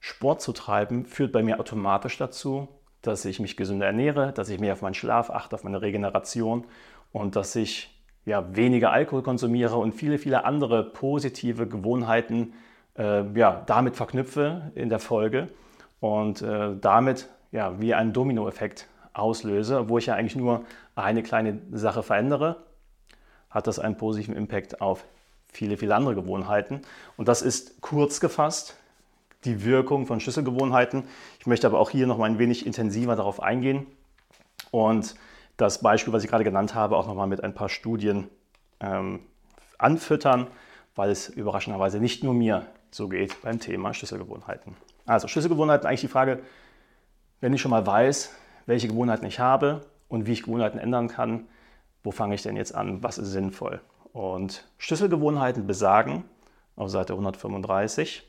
Sport 0.00 0.42
zu 0.42 0.52
treiben 0.52 1.06
führt 1.06 1.32
bei 1.32 1.42
mir 1.42 1.58
automatisch 1.58 2.18
dazu, 2.18 2.68
dass 3.02 3.24
ich 3.24 3.40
mich 3.40 3.56
gesünder 3.56 3.86
ernähre, 3.86 4.32
dass 4.32 4.48
ich 4.48 4.60
mehr 4.60 4.72
auf 4.72 4.82
meinen 4.82 4.94
Schlaf 4.94 5.30
achte, 5.30 5.54
auf 5.54 5.64
meine 5.64 5.82
Regeneration 5.82 6.66
und 7.12 7.36
dass 7.36 7.56
ich 7.56 7.90
ja, 8.24 8.56
weniger 8.56 8.92
Alkohol 8.92 9.22
konsumiere 9.22 9.76
und 9.76 9.92
viele, 9.92 10.18
viele 10.18 10.44
andere 10.44 10.82
positive 10.82 11.66
Gewohnheiten 11.66 12.54
äh, 12.96 13.24
ja, 13.38 13.62
damit 13.66 13.96
verknüpfe 13.96 14.72
in 14.74 14.88
der 14.88 14.98
Folge 14.98 15.48
und 16.00 16.42
äh, 16.42 16.76
damit 16.80 17.28
ja, 17.52 17.80
wie 17.80 17.94
einen 17.94 18.12
Dominoeffekt 18.12 18.88
auslöse, 19.12 19.88
wo 19.88 19.98
ich 19.98 20.06
ja 20.06 20.14
eigentlich 20.14 20.36
nur 20.36 20.64
eine 20.94 21.22
kleine 21.22 21.60
Sache 21.72 22.02
verändere, 22.02 22.64
hat 23.50 23.66
das 23.66 23.78
einen 23.78 23.96
positiven 23.96 24.36
Impact 24.36 24.80
auf 24.80 25.04
viele, 25.52 25.76
viele 25.76 25.94
andere 25.94 26.14
Gewohnheiten. 26.14 26.82
Und 27.16 27.28
das 27.28 27.42
ist 27.42 27.80
kurz 27.80 28.20
gefasst 28.20 28.76
die 29.44 29.64
Wirkung 29.64 30.06
von 30.06 30.20
Schlüsselgewohnheiten. 30.20 31.04
Ich 31.38 31.46
möchte 31.46 31.66
aber 31.66 31.78
auch 31.78 31.90
hier 31.90 32.06
noch 32.06 32.18
mal 32.18 32.26
ein 32.26 32.38
wenig 32.38 32.66
intensiver 32.66 33.16
darauf 33.16 33.42
eingehen 33.42 33.86
und 34.70 35.14
das 35.56 35.80
Beispiel, 35.80 36.12
was 36.12 36.24
ich 36.24 36.30
gerade 36.30 36.44
genannt 36.44 36.74
habe, 36.74 36.96
auch 36.96 37.06
noch 37.06 37.14
mal 37.14 37.26
mit 37.26 37.44
ein 37.44 37.54
paar 37.54 37.68
Studien 37.68 38.28
ähm, 38.80 39.20
anfüttern, 39.78 40.48
weil 40.96 41.10
es 41.10 41.28
überraschenderweise 41.28 42.00
nicht 42.00 42.24
nur 42.24 42.34
mir 42.34 42.66
so 42.90 43.08
geht 43.08 43.40
beim 43.42 43.60
Thema 43.60 43.94
Schlüsselgewohnheiten. 43.94 44.76
Also 45.06 45.28
Schlüsselgewohnheiten, 45.28 45.86
eigentlich 45.86 46.00
die 46.00 46.08
Frage, 46.08 46.40
wenn 47.40 47.52
ich 47.52 47.60
schon 47.60 47.70
mal 47.70 47.86
weiß, 47.86 48.34
welche 48.66 48.88
Gewohnheiten 48.88 49.26
ich 49.26 49.38
habe 49.38 49.82
und 50.08 50.26
wie 50.26 50.32
ich 50.32 50.44
Gewohnheiten 50.44 50.78
ändern 50.78 51.08
kann, 51.08 51.46
wo 52.02 52.10
fange 52.10 52.34
ich 52.34 52.42
denn 52.42 52.56
jetzt 52.56 52.74
an, 52.74 53.02
was 53.02 53.18
ist 53.18 53.30
sinnvoll? 53.30 53.80
Und 54.12 54.66
Schlüsselgewohnheiten 54.78 55.66
besagen 55.66 56.24
auf 56.76 56.90
Seite 56.90 57.12
135, 57.14 58.22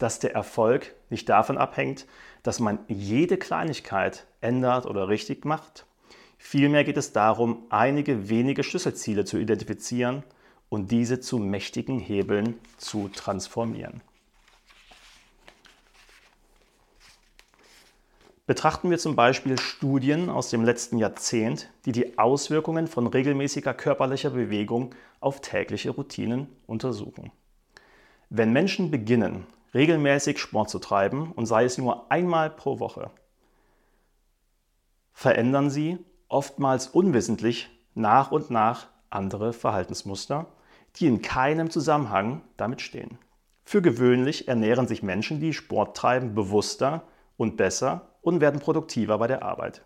dass 0.00 0.18
der 0.18 0.34
Erfolg 0.34 0.94
nicht 1.10 1.28
davon 1.28 1.58
abhängt, 1.58 2.06
dass 2.42 2.58
man 2.58 2.80
jede 2.88 3.36
Kleinigkeit 3.36 4.26
ändert 4.40 4.86
oder 4.86 5.08
richtig 5.08 5.44
macht. 5.44 5.86
Vielmehr 6.38 6.84
geht 6.84 6.96
es 6.96 7.12
darum, 7.12 7.66
einige 7.68 8.30
wenige 8.30 8.64
Schlüsselziele 8.64 9.24
zu 9.24 9.36
identifizieren 9.38 10.24
und 10.70 10.90
diese 10.90 11.20
zu 11.20 11.38
mächtigen 11.38 11.98
Hebeln 11.98 12.58
zu 12.78 13.08
transformieren. 13.08 14.00
Betrachten 18.46 18.90
wir 18.90 18.98
zum 18.98 19.14
Beispiel 19.14 19.58
Studien 19.58 20.30
aus 20.30 20.48
dem 20.48 20.64
letzten 20.64 20.98
Jahrzehnt, 20.98 21.68
die 21.84 21.92
die 21.92 22.18
Auswirkungen 22.18 22.88
von 22.88 23.06
regelmäßiger 23.06 23.74
körperlicher 23.74 24.30
Bewegung 24.30 24.94
auf 25.20 25.40
tägliche 25.40 25.90
Routinen 25.90 26.48
untersuchen. 26.66 27.30
Wenn 28.28 28.52
Menschen 28.52 28.90
beginnen, 28.90 29.46
regelmäßig 29.74 30.38
Sport 30.38 30.70
zu 30.70 30.78
treiben 30.78 31.32
und 31.32 31.46
sei 31.46 31.64
es 31.64 31.78
nur 31.78 32.10
einmal 32.10 32.50
pro 32.50 32.80
Woche, 32.80 33.10
verändern 35.12 35.70
sie 35.70 35.98
oftmals 36.28 36.88
unwissentlich 36.88 37.68
nach 37.94 38.30
und 38.30 38.50
nach 38.50 38.86
andere 39.10 39.52
Verhaltensmuster, 39.52 40.46
die 40.96 41.06
in 41.06 41.22
keinem 41.22 41.70
Zusammenhang 41.70 42.42
damit 42.56 42.80
stehen. 42.80 43.18
Für 43.64 43.82
gewöhnlich 43.82 44.48
ernähren 44.48 44.88
sich 44.88 45.02
Menschen, 45.02 45.40
die 45.40 45.52
Sport 45.52 45.96
treiben, 45.96 46.34
bewusster 46.34 47.04
und 47.36 47.56
besser 47.56 48.08
und 48.22 48.40
werden 48.40 48.60
produktiver 48.60 49.18
bei 49.18 49.26
der 49.26 49.42
Arbeit. 49.42 49.84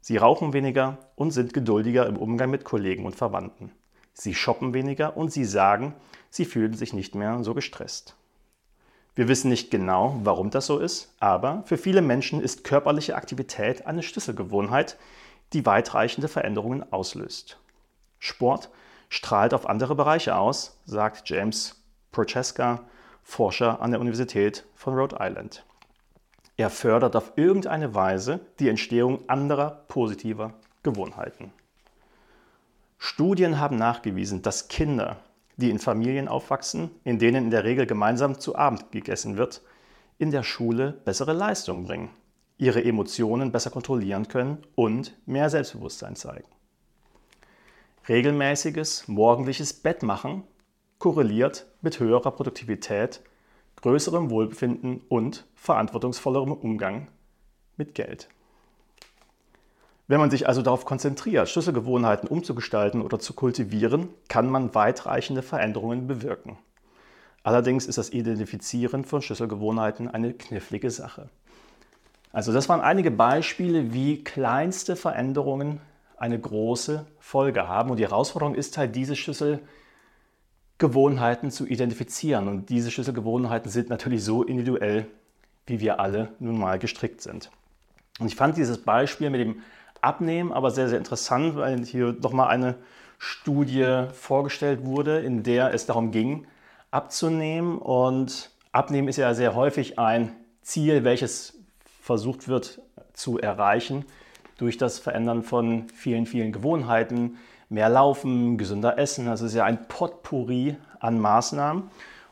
Sie 0.00 0.16
rauchen 0.16 0.52
weniger 0.52 0.98
und 1.14 1.30
sind 1.30 1.52
geduldiger 1.52 2.06
im 2.06 2.16
Umgang 2.16 2.50
mit 2.50 2.64
Kollegen 2.64 3.04
und 3.04 3.16
Verwandten. 3.16 3.72
Sie 4.12 4.34
shoppen 4.34 4.74
weniger 4.74 5.16
und 5.16 5.32
sie 5.32 5.44
sagen, 5.44 5.94
sie 6.30 6.44
fühlen 6.44 6.74
sich 6.74 6.92
nicht 6.92 7.14
mehr 7.14 7.42
so 7.42 7.54
gestresst. 7.54 8.16
Wir 9.14 9.28
wissen 9.28 9.48
nicht 9.48 9.70
genau, 9.70 10.18
warum 10.22 10.50
das 10.50 10.66
so 10.66 10.78
ist, 10.78 11.14
aber 11.18 11.62
für 11.66 11.76
viele 11.76 12.02
Menschen 12.02 12.40
ist 12.40 12.64
körperliche 12.64 13.16
Aktivität 13.16 13.86
eine 13.86 14.02
Schlüsselgewohnheit, 14.02 14.96
die 15.52 15.66
weitreichende 15.66 16.28
Veränderungen 16.28 16.92
auslöst. 16.92 17.58
Sport 18.18 18.70
strahlt 19.08 19.52
auf 19.52 19.68
andere 19.68 19.94
Bereiche 19.94 20.36
aus, 20.36 20.78
sagt 20.84 21.28
James 21.28 21.82
Prochaska, 22.12 22.84
Forscher 23.22 23.80
an 23.80 23.90
der 23.90 24.00
Universität 24.00 24.64
von 24.74 24.94
Rhode 24.94 25.16
Island. 25.20 25.64
Er 26.56 26.70
fördert 26.70 27.16
auf 27.16 27.32
irgendeine 27.36 27.94
Weise 27.94 28.40
die 28.58 28.68
Entstehung 28.68 29.28
anderer 29.28 29.84
positiver 29.88 30.54
Gewohnheiten. 30.82 31.52
Studien 32.98 33.58
haben 33.58 33.76
nachgewiesen, 33.76 34.42
dass 34.42 34.68
Kinder, 34.68 35.16
die 35.60 35.70
in 35.70 35.78
Familien 35.78 36.26
aufwachsen, 36.26 36.90
in 37.04 37.18
denen 37.18 37.44
in 37.44 37.50
der 37.50 37.64
Regel 37.64 37.86
gemeinsam 37.86 38.40
zu 38.40 38.56
Abend 38.56 38.90
gegessen 38.90 39.36
wird, 39.36 39.62
in 40.18 40.30
der 40.30 40.42
Schule 40.42 41.00
bessere 41.04 41.32
Leistungen 41.32 41.84
bringen, 41.84 42.10
ihre 42.58 42.82
Emotionen 42.82 43.52
besser 43.52 43.70
kontrollieren 43.70 44.28
können 44.28 44.58
und 44.74 45.16
mehr 45.26 45.48
Selbstbewusstsein 45.48 46.16
zeigen. 46.16 46.48
Regelmäßiges 48.08 49.08
morgendliches 49.08 49.72
Bettmachen 49.72 50.42
korreliert 50.98 51.66
mit 51.80 52.00
höherer 52.00 52.32
Produktivität 52.32 53.22
größerem 53.76 54.30
Wohlbefinden 54.30 55.00
und 55.08 55.46
verantwortungsvollerem 55.54 56.52
Umgang 56.52 57.08
mit 57.76 57.94
Geld. 57.94 58.28
Wenn 60.10 60.18
man 60.18 60.32
sich 60.32 60.48
also 60.48 60.60
darauf 60.60 60.86
konzentriert, 60.86 61.48
Schlüsselgewohnheiten 61.48 62.28
umzugestalten 62.28 63.00
oder 63.00 63.20
zu 63.20 63.32
kultivieren, 63.32 64.08
kann 64.26 64.50
man 64.50 64.74
weitreichende 64.74 65.40
Veränderungen 65.40 66.08
bewirken. 66.08 66.58
Allerdings 67.44 67.86
ist 67.86 67.96
das 67.96 68.10
Identifizieren 68.10 69.04
von 69.04 69.22
Schlüsselgewohnheiten 69.22 70.08
eine 70.08 70.34
knifflige 70.34 70.90
Sache. 70.90 71.28
Also 72.32 72.52
das 72.52 72.68
waren 72.68 72.80
einige 72.80 73.12
Beispiele, 73.12 73.94
wie 73.94 74.24
kleinste 74.24 74.96
Veränderungen 74.96 75.80
eine 76.16 76.40
große 76.40 77.06
Folge 77.20 77.68
haben. 77.68 77.90
Und 77.90 77.98
die 77.98 78.04
Herausforderung 78.04 78.56
ist 78.56 78.78
halt, 78.78 78.96
diese 78.96 79.14
Schlüssel 79.14 79.60
Gewohnheiten 80.78 81.52
zu 81.52 81.68
identifizieren. 81.68 82.48
Und 82.48 82.68
diese 82.68 82.90
Schlüsselgewohnheiten 82.90 83.70
sind 83.70 83.90
natürlich 83.90 84.24
so 84.24 84.42
individuell, 84.42 85.06
wie 85.66 85.78
wir 85.78 86.00
alle 86.00 86.32
nun 86.40 86.58
mal 86.58 86.80
gestrickt 86.80 87.20
sind. 87.20 87.52
Und 88.18 88.26
ich 88.26 88.34
fand 88.34 88.56
dieses 88.56 88.82
Beispiel 88.82 89.30
mit 89.30 89.40
dem 89.40 89.62
Abnehmen 90.02 90.52
aber 90.52 90.70
sehr, 90.70 90.88
sehr 90.88 90.98
interessant, 90.98 91.56
weil 91.56 91.84
hier 91.84 92.16
nochmal 92.20 92.48
eine 92.48 92.76
Studie 93.18 94.06
vorgestellt 94.12 94.84
wurde, 94.84 95.18
in 95.20 95.42
der 95.42 95.74
es 95.74 95.86
darum 95.86 96.10
ging, 96.10 96.46
abzunehmen. 96.90 97.78
Und 97.78 98.50
Abnehmen 98.72 99.08
ist 99.08 99.16
ja 99.16 99.34
sehr 99.34 99.54
häufig 99.54 99.98
ein 99.98 100.32
Ziel, 100.62 101.04
welches 101.04 101.58
versucht 102.02 102.48
wird 102.48 102.80
zu 103.12 103.38
erreichen 103.38 104.04
durch 104.56 104.78
das 104.78 104.98
Verändern 104.98 105.42
von 105.42 105.88
vielen, 105.90 106.26
vielen 106.26 106.52
Gewohnheiten, 106.52 107.38
mehr 107.68 107.88
Laufen, 107.88 108.58
gesünder 108.58 108.98
Essen. 108.98 109.26
Das 109.26 109.42
ist 109.42 109.54
ja 109.54 109.64
ein 109.64 109.86
Potpourri 109.86 110.76
an 110.98 111.18
Maßnahmen. 111.18 111.90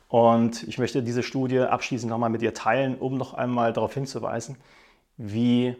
Und 0.08 0.62
ich 0.66 0.78
möchte 0.78 1.02
diese 1.02 1.22
Studie 1.22 1.60
abschließend 1.60 2.10
nochmal 2.10 2.30
mit 2.30 2.40
dir 2.40 2.54
teilen, 2.54 2.96
um 2.96 3.16
noch 3.16 3.34
einmal 3.34 3.72
darauf 3.72 3.92
hinzuweisen, 3.92 4.56
wie 5.16 5.76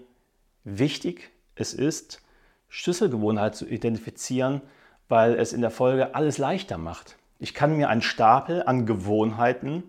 wichtig 0.65 1.31
es 1.59 1.75
ist, 1.75 2.23
Schlüsselgewohnheit 2.69 3.55
zu 3.55 3.67
identifizieren, 3.67 4.63
weil 5.09 5.35
es 5.35 5.53
in 5.53 5.61
der 5.61 5.71
Folge 5.71 6.15
alles 6.15 6.39
leichter 6.39 6.79
macht. 6.79 7.17
Ich 7.39 7.55
kann 7.55 7.77
mir 7.77 7.89
einen 7.89 8.03
Stapel 8.03 8.63
an 8.65 8.87
Gewohnheiten 8.87 9.85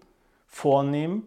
vornehmen 0.48 1.24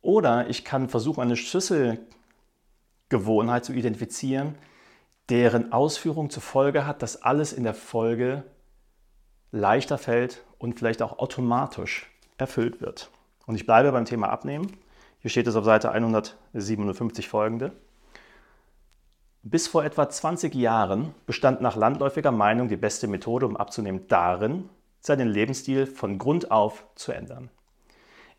oder 0.00 0.48
ich 0.48 0.64
kann 0.64 0.88
versuchen, 0.88 1.22
eine 1.22 1.36
Schlüsselgewohnheit 1.36 3.64
zu 3.64 3.72
identifizieren, 3.72 4.56
deren 5.28 5.72
Ausführung 5.72 6.30
zur 6.30 6.42
Folge 6.42 6.86
hat, 6.86 7.02
dass 7.02 7.22
alles 7.22 7.52
in 7.52 7.64
der 7.64 7.74
Folge 7.74 8.44
leichter 9.52 9.98
fällt 9.98 10.42
und 10.58 10.78
vielleicht 10.78 11.02
auch 11.02 11.18
automatisch 11.18 12.10
erfüllt 12.38 12.80
wird. 12.80 13.10
Und 13.46 13.54
ich 13.54 13.66
bleibe 13.66 13.92
beim 13.92 14.04
Thema 14.04 14.30
Abnehmen. 14.30 14.72
Hier 15.20 15.30
steht 15.30 15.46
es 15.46 15.56
auf 15.56 15.64
Seite 15.64 15.92
157 15.92 17.28
folgende. 17.28 17.72
Bis 19.44 19.66
vor 19.66 19.84
etwa 19.84 20.08
20 20.08 20.54
Jahren 20.54 21.16
bestand 21.26 21.60
nach 21.60 21.74
landläufiger 21.74 22.30
Meinung 22.30 22.68
die 22.68 22.76
beste 22.76 23.08
Methode, 23.08 23.44
um 23.44 23.56
abzunehmen, 23.56 24.06
darin, 24.06 24.68
seinen 25.00 25.26
Lebensstil 25.28 25.86
von 25.86 26.16
Grund 26.18 26.52
auf 26.52 26.86
zu 26.94 27.10
ändern. 27.10 27.50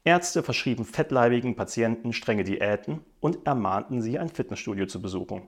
Ärzte 0.05 0.43
verschrieben 0.43 0.85
fettleibigen 0.85 1.57
Patienten 1.57 2.13
strenge 2.13 2.45
Diäten 2.45 3.01
und 3.19 3.45
ermahnten 3.45 4.01
sie, 4.01 4.17
ein 4.17 4.29
Fitnessstudio 4.29 4.85
zu 4.85 5.01
besuchen, 5.01 5.41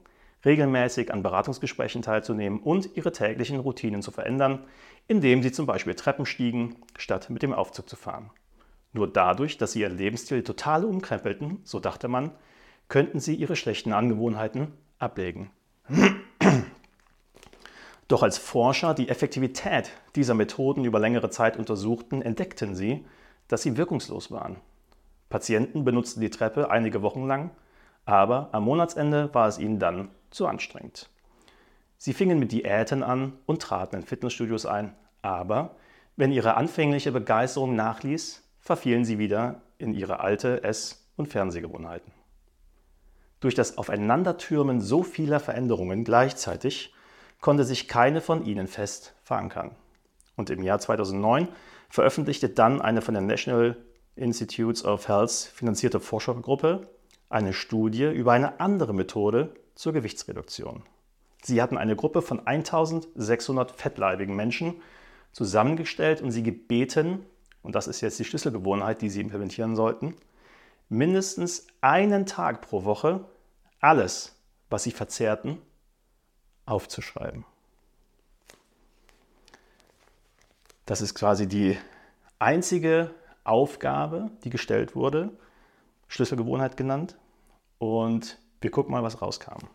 regelmäßig 0.43 1.13
an 1.13 1.23
Beratungsgesprächen 1.23 2.01
teilzunehmen 2.01 2.59
und 2.59 2.89
ihre 2.97 3.13
täglichen 3.13 3.61
Routinen 3.61 4.01
zu 4.01 4.11
verändern, 4.11 4.65
indem 5.07 5.41
sie 5.41 5.53
zum 5.53 5.65
Beispiel 5.65 5.95
Treppen 5.95 6.25
stiegen, 6.25 6.75
statt 6.97 7.29
mit 7.29 7.43
dem 7.43 7.53
Aufzug 7.53 7.87
zu 7.87 7.95
fahren. 7.95 8.29
Nur 8.91 9.11
dadurch, 9.11 9.57
dass 9.57 9.71
sie 9.71 9.81
ihren 9.81 9.97
Lebensstil 9.97 10.43
total 10.43 10.83
umkrempelten, 10.83 11.59
so 11.63 11.79
dachte 11.79 12.09
man, 12.09 12.31
könnten 12.89 13.21
sie 13.21 13.35
ihre 13.35 13.55
schlechten 13.55 13.93
Angewohnheiten 13.93 14.73
ablegen. 14.99 15.49
Doch 18.07 18.21
als 18.21 18.37
Forscher 18.37 18.93
die 18.93 19.09
Effektivität 19.09 19.91
dieser 20.15 20.35
Methoden 20.35 20.85
über 20.85 20.99
längere 20.99 21.29
Zeit 21.29 21.57
untersuchten, 21.57 22.21
entdeckten 22.21 22.75
sie, 22.75 23.05
dass 23.47 23.63
sie 23.63 23.77
wirkungslos 23.77 24.31
waren. 24.31 24.57
Patienten 25.29 25.83
benutzten 25.83 26.21
die 26.21 26.29
Treppe 26.29 26.69
einige 26.69 27.01
Wochen 27.01 27.27
lang, 27.27 27.51
aber 28.05 28.49
am 28.51 28.63
Monatsende 28.63 29.33
war 29.33 29.47
es 29.47 29.57
ihnen 29.57 29.79
dann 29.79 30.09
zu 30.29 30.45
anstrengend. 30.45 31.09
Sie 31.97 32.13
fingen 32.13 32.37
mit 32.37 32.51
Diäten 32.51 33.01
an 33.01 33.33
und 33.45 33.61
traten 33.61 33.95
in 33.95 34.03
Fitnessstudios 34.03 34.65
ein, 34.65 34.93
aber 35.21 35.75
wenn 36.15 36.31
ihre 36.31 36.55
anfängliche 36.55 37.11
Begeisterung 37.11 37.75
nachließ, 37.75 38.43
verfielen 38.59 39.05
sie 39.05 39.17
wieder 39.17 39.61
in 39.77 39.93
ihre 39.93 40.19
alte 40.19 40.63
Ess- 40.63 41.05
und 41.17 41.27
Fernsehgewohnheiten. 41.27 42.14
Durch 43.45 43.53
das 43.53 43.77
Aufeinandertürmen 43.77 44.81
so 44.81 45.03
vieler 45.03 45.39
Veränderungen 45.39 46.03
gleichzeitig 46.03 46.95
konnte 47.41 47.63
sich 47.63 47.87
keine 47.87 48.19
von 48.19 48.43
ihnen 48.43 48.65
fest 48.65 49.13
verankern. 49.21 49.75
Und 50.35 50.49
im 50.49 50.63
Jahr 50.63 50.79
2009 50.79 51.49
veröffentlichte 51.87 52.49
dann 52.49 52.81
eine 52.81 53.03
von 53.03 53.13
der 53.13 53.21
National 53.21 53.77
Institutes 54.15 54.83
of 54.83 55.07
Health 55.07 55.29
finanzierte 55.29 55.99
Forschergruppe 55.99 56.89
eine 57.29 57.53
Studie 57.53 58.05
über 58.05 58.31
eine 58.31 58.59
andere 58.59 58.95
Methode 58.95 59.53
zur 59.75 59.93
Gewichtsreduktion. 59.93 60.81
Sie 61.43 61.61
hatten 61.61 61.77
eine 61.77 61.95
Gruppe 61.95 62.23
von 62.23 62.47
1600 62.47 63.69
fettleibigen 63.69 64.35
Menschen 64.35 64.81
zusammengestellt 65.33 66.23
und 66.23 66.31
sie 66.31 66.41
gebeten, 66.41 67.23
und 67.61 67.75
das 67.75 67.85
ist 67.85 68.01
jetzt 68.01 68.17
die 68.17 68.25
Schlüsselgewohnheit, 68.25 69.03
die 69.03 69.09
Sie 69.09 69.21
implementieren 69.21 69.75
sollten, 69.75 70.15
mindestens 70.89 71.67
einen 71.81 72.25
Tag 72.25 72.61
pro 72.61 72.85
Woche 72.85 73.25
alles, 73.85 74.35
was 74.69 74.83
Sie 74.83 74.91
verzehrten, 74.91 75.61
aufzuschreiben. 76.65 77.45
Das 80.87 81.01
ist 81.01 81.13
quasi 81.13 81.47
die 81.47 81.77
einzige 82.39 83.13
Aufgabe, 83.43 84.31
die 84.43 84.49
gestellt 84.49 84.95
wurde, 84.95 85.29
Schlüsselgewohnheit 86.07 86.77
genannt. 86.77 87.15
Und 87.77 88.39
wir 88.61 88.71
gucken 88.71 88.91
mal, 88.91 89.03
was 89.03 89.21
rauskam. 89.21 89.67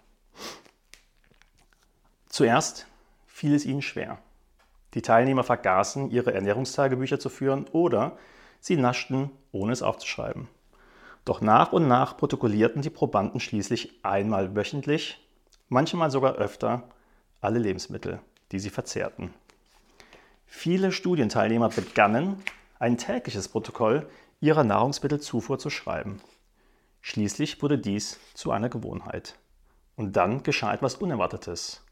Zuerst 2.29 2.87
fiel 3.27 3.55
es 3.55 3.65
ihnen 3.65 3.83
schwer. 3.83 4.19
Die 4.95 5.03
Teilnehmer 5.03 5.45
vergaßen, 5.45 6.11
ihre 6.11 6.35
Ernährungstagebücher 6.35 7.21
zu 7.21 7.29
führen 7.29 7.67
oder 7.69 8.19
sie 8.61 8.77
naschten, 8.77 9.31
ohne 9.53 9.73
es 9.73 9.83
aufzuschreiben. 9.83 10.49
Doch 11.25 11.41
nach 11.41 11.73
und 11.73 11.87
nach 11.87 12.17
protokollierten 12.17 12.83
die 12.83 12.91
Probanden 12.91 13.41
schließlich 13.41 14.05
einmal 14.05 14.57
wöchentlich, 14.57 15.19
manchmal 15.69 16.11
sogar 16.11 16.35
öfter, 16.35 16.89
alle 17.41 17.59
Lebensmittel, 17.59 18.21
die 18.53 18.59
sie 18.59 18.71
verzehrten. 18.71 19.33
Viele 20.47 20.93
Studienteilnehmer 20.93 21.69
begannen, 21.69 22.43
ein 22.79 22.99
tägliches 22.99 23.49
Protokoll 23.49 24.09
ihrer 24.41 24.65
Nahrungsmittelzufuhr 24.65 25.59
zu 25.59 25.71
schreiben. 25.71 26.21
Schließlich 27.03 27.63
wurde 27.63 27.79
dies 27.79 28.19
zu 28.35 28.51
einer 28.51 28.69
Gewohnheit. 28.69 29.39
Und 29.97 30.17
dann 30.17 30.43
geschah 30.43 30.73
etwas 30.73 30.97
Unerwartetes. 30.97 31.85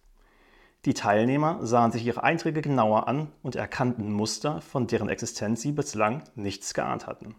Die 0.85 0.95
Teilnehmer 0.95 1.67
sahen 1.67 1.93
sich 1.93 2.05
ihre 2.05 2.23
Einträge 2.23 2.63
genauer 2.63 3.09
an 3.09 3.33
und 3.43 3.57
erkannten 3.57 4.13
Muster, 4.13 4.61
von 4.61 4.87
deren 4.87 5.09
Existenz 5.09 5.61
sie 5.61 5.73
bislang 5.73 6.23
nichts 6.35 6.73
geahnt 6.73 7.07
hatten. 7.07 7.35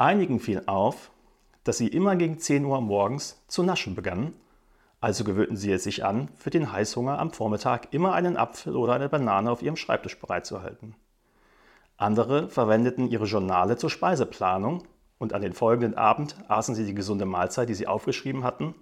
Einigen 0.00 0.40
fiel 0.40 0.62
auf, 0.64 1.10
dass 1.62 1.76
sie 1.76 1.88
immer 1.88 2.16
gegen 2.16 2.38
10 2.38 2.64
Uhr 2.64 2.80
morgens 2.80 3.44
zu 3.48 3.62
naschen 3.62 3.94
begannen, 3.94 4.32
also 4.98 5.24
gewöhnten 5.24 5.58
sie 5.58 5.70
es 5.70 5.84
sich 5.84 6.06
an, 6.06 6.28
für 6.36 6.48
den 6.48 6.72
Heißhunger 6.72 7.18
am 7.18 7.32
Vormittag 7.32 7.92
immer 7.92 8.14
einen 8.14 8.38
Apfel 8.38 8.76
oder 8.76 8.94
eine 8.94 9.10
Banane 9.10 9.50
auf 9.50 9.60
ihrem 9.60 9.76
Schreibtisch 9.76 10.18
bereitzuhalten. 10.18 10.94
Andere 11.98 12.48
verwendeten 12.48 13.10
ihre 13.10 13.26
Journale 13.26 13.76
zur 13.76 13.90
Speiseplanung 13.90 14.84
und 15.18 15.34
an 15.34 15.42
den 15.42 15.52
folgenden 15.52 15.98
Abend 15.98 16.34
aßen 16.48 16.74
sie 16.74 16.86
die 16.86 16.94
gesunde 16.94 17.26
Mahlzeit, 17.26 17.68
die 17.68 17.74
sie 17.74 17.86
aufgeschrieben 17.86 18.42
hatten, 18.42 18.74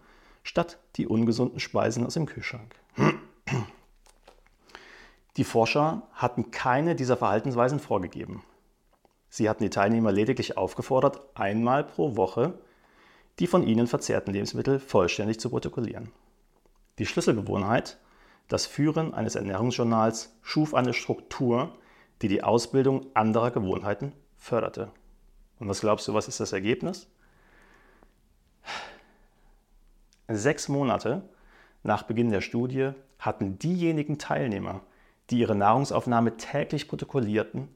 statt 0.45 0.79
die 0.95 1.09
ungesunden 1.09 1.59
Speisen 1.59 2.07
aus 2.07 2.15
dem 2.15 2.27
Kühlschrank. 2.27 2.77
Die 5.37 5.43
Forscher 5.43 6.03
hatten 6.13 6.53
keine 6.53 6.95
dieser 6.95 7.17
Verhaltensweisen 7.17 7.81
vorgegeben. 7.81 8.45
Sie 9.29 9.49
hatten 9.49 9.63
die 9.63 9.71
Teilnehmer 9.71 10.13
lediglich 10.13 10.57
aufgefordert, 10.57 11.21
einmal 11.35 11.85
pro 11.85 12.17
Woche 12.17 12.59
die 13.39 13.47
von 13.47 13.63
ihnen 13.63 13.87
verzehrten 13.87 14.33
Lebensmittel 14.33 14.81
vollständig 14.81 15.39
zu 15.39 15.51
protokollieren. 15.51 16.11
Die 16.99 17.07
Schlüsselgewohnheit, 17.07 17.99
das 18.49 18.67
Führen 18.67 19.15
eines 19.15 19.37
Ernährungsjournals, 19.37 20.37
schuf 20.43 20.75
eine 20.75 20.93
Struktur, 20.93 21.77
die 22.23 22.29
die 22.29 22.43
Ausbildung 22.43 23.07
anderer 23.15 23.51
Gewohnheiten 23.51 24.13
förderte. 24.37 24.91
Und 25.61 25.69
was 25.69 25.81
glaubst 25.81 26.09
du, 26.09 26.15
was 26.15 26.29
ist 26.29 26.41
das 26.41 26.53
Ergebnis? 26.53 27.09
Sechs 30.27 30.69
Monate 30.69 31.23
nach 31.83 32.03
Beginn 32.03 32.31
der 32.31 32.41
Studie 32.41 32.91
hatten 33.19 33.59
diejenigen 33.59 34.19
Teilnehmer, 34.19 34.83
die 35.31 35.39
ihre 35.39 35.55
Nahrungsaufnahme 35.55 36.37
täglich 36.37 36.89
protokollierten, 36.89 37.69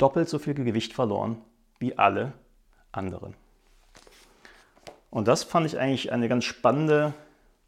doppelt 0.00 0.28
so 0.28 0.38
viel 0.38 0.54
Gewicht 0.54 0.92
verloren 0.92 1.40
wie 1.78 1.96
alle 1.98 2.32
anderen. 2.92 3.34
Und 5.10 5.28
das 5.28 5.44
fand 5.44 5.66
ich 5.66 5.78
eigentlich 5.78 6.12
eine 6.12 6.28
ganz 6.28 6.44
spannende 6.44 7.14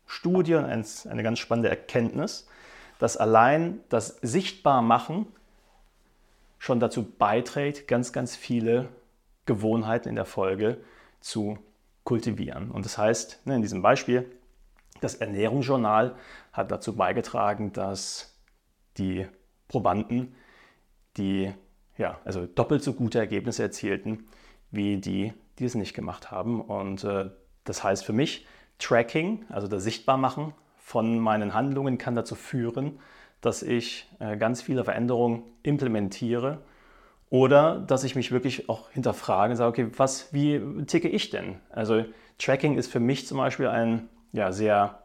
Studie 0.06 0.54
und 0.54 0.66
eine 0.66 1.22
ganz 1.22 1.38
spannende 1.38 1.68
Erkenntnis, 1.68 2.46
dass 2.98 3.16
allein 3.16 3.80
das 3.88 4.18
Sichtbarmachen 4.22 5.26
schon 6.58 6.78
dazu 6.78 7.04
beiträgt, 7.04 7.88
ganz, 7.88 8.12
ganz 8.12 8.36
viele 8.36 8.88
Gewohnheiten 9.46 10.08
in 10.08 10.14
der 10.14 10.24
Folge 10.24 10.78
zu 11.20 11.58
kultivieren. 12.04 12.70
Und 12.70 12.84
das 12.84 12.98
heißt, 12.98 13.46
ne, 13.46 13.56
in 13.56 13.62
diesem 13.62 13.82
Beispiel, 13.82 14.30
das 15.00 15.16
Ernährungsjournal 15.16 16.14
hat 16.52 16.70
dazu 16.70 16.94
beigetragen, 16.94 17.72
dass 17.72 18.38
die 18.98 19.26
Probanden 19.66 20.36
die 21.16 21.52
ja, 21.98 22.18
also 22.24 22.46
doppelt 22.46 22.82
so 22.82 22.94
gute 22.94 23.18
Ergebnisse 23.18 23.62
erzielten 23.62 24.24
wie 24.72 24.96
die, 24.96 25.32
die 25.58 25.64
es 25.64 25.74
nicht 25.74 25.94
gemacht 25.94 26.30
haben. 26.30 26.60
Und 26.60 27.04
äh, 27.04 27.30
das 27.64 27.84
heißt 27.84 28.04
für 28.04 28.12
mich, 28.12 28.46
Tracking, 28.78 29.44
also 29.48 29.68
das 29.68 29.84
Sichtbarmachen 29.84 30.54
von 30.78 31.18
meinen 31.18 31.54
Handlungen 31.54 31.98
kann 31.98 32.16
dazu 32.16 32.34
führen, 32.34 32.98
dass 33.40 33.62
ich 33.62 34.10
äh, 34.18 34.36
ganz 34.36 34.62
viele 34.62 34.84
Veränderungen 34.84 35.44
implementiere 35.62 36.62
oder 37.30 37.78
dass 37.78 38.04
ich 38.04 38.16
mich 38.16 38.32
wirklich 38.32 38.68
auch 38.68 38.90
hinterfrage 38.90 39.52
und 39.52 39.56
sage, 39.56 39.70
okay, 39.70 39.92
was, 39.96 40.32
wie 40.32 40.60
ticke 40.86 41.08
ich 41.08 41.30
denn? 41.30 41.56
Also 41.70 42.04
Tracking 42.38 42.76
ist 42.76 42.90
für 42.90 43.00
mich 43.00 43.26
zum 43.26 43.38
Beispiel 43.38 43.68
ein 43.68 44.08
ja, 44.32 44.52
sehr 44.52 45.02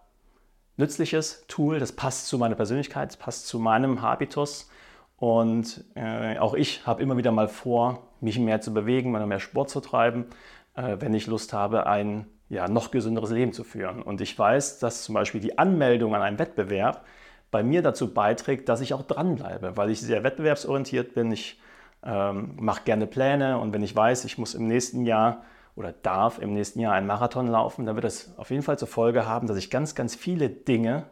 nützliches 0.77 1.45
Tool, 1.47 1.79
das 1.79 1.91
passt 1.91 2.27
zu 2.27 2.37
meiner 2.37 2.55
Persönlichkeit, 2.55 3.09
das 3.09 3.17
passt 3.17 3.47
zu 3.47 3.59
meinem 3.59 4.01
Habitus 4.01 4.69
und 5.17 5.83
äh, 5.95 6.37
auch 6.37 6.53
ich 6.53 6.85
habe 6.85 7.01
immer 7.01 7.17
wieder 7.17 7.31
mal 7.31 7.47
vor, 7.47 8.07
mich 8.21 8.39
mehr 8.39 8.61
zu 8.61 8.73
bewegen, 8.73 9.11
mehr 9.11 9.39
Sport 9.39 9.69
zu 9.69 9.79
treiben, 9.81 10.27
äh, 10.75 10.97
wenn 10.99 11.13
ich 11.13 11.27
Lust 11.27 11.53
habe, 11.53 11.87
ein 11.87 12.27
ja, 12.49 12.67
noch 12.67 12.91
gesünderes 12.91 13.31
Leben 13.31 13.51
zu 13.51 13.63
führen. 13.63 14.01
Und 14.01 14.21
ich 14.21 14.37
weiß, 14.37 14.79
dass 14.79 15.03
zum 15.03 15.15
Beispiel 15.15 15.41
die 15.41 15.57
Anmeldung 15.57 16.15
an 16.15 16.21
einem 16.21 16.39
Wettbewerb 16.39 17.03
bei 17.51 17.63
mir 17.63 17.81
dazu 17.81 18.13
beiträgt, 18.13 18.69
dass 18.69 18.81
ich 18.81 18.93
auch 18.93 19.01
dranbleibe, 19.01 19.75
weil 19.75 19.89
ich 19.89 19.99
sehr 20.01 20.23
wettbewerbsorientiert 20.23 21.13
bin. 21.13 21.31
Ich 21.31 21.59
ähm, 22.03 22.53
mache 22.59 22.83
gerne 22.85 23.07
Pläne 23.07 23.59
und 23.59 23.73
wenn 23.73 23.83
ich 23.83 23.95
weiß, 23.95 24.23
ich 24.25 24.37
muss 24.37 24.53
im 24.53 24.67
nächsten 24.67 25.05
Jahr 25.05 25.43
oder 25.75 25.91
darf 25.91 26.39
im 26.39 26.53
nächsten 26.53 26.79
Jahr 26.79 26.93
einen 26.93 27.07
Marathon 27.07 27.47
laufen, 27.47 27.85
dann 27.85 27.95
wird 27.95 28.05
das 28.05 28.37
auf 28.37 28.49
jeden 28.51 28.63
Fall 28.63 28.77
zur 28.77 28.87
Folge 28.87 29.27
haben, 29.27 29.47
dass 29.47 29.57
ich 29.57 29.69
ganz, 29.69 29.95
ganz 29.95 30.15
viele 30.15 30.49
Dinge 30.49 31.05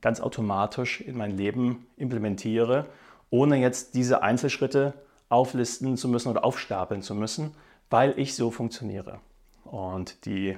ganz 0.00 0.20
automatisch 0.20 1.00
in 1.00 1.16
mein 1.16 1.36
Leben 1.36 1.86
implementiere, 1.96 2.86
ohne 3.30 3.56
jetzt 3.56 3.94
diese 3.94 4.22
Einzelschritte 4.22 4.94
auflisten 5.28 5.96
zu 5.96 6.08
müssen 6.08 6.28
oder 6.28 6.44
aufstapeln 6.44 7.02
zu 7.02 7.14
müssen, 7.14 7.54
weil 7.90 8.18
ich 8.18 8.34
so 8.34 8.50
funktioniere. 8.50 9.20
Und 9.64 10.24
die 10.24 10.56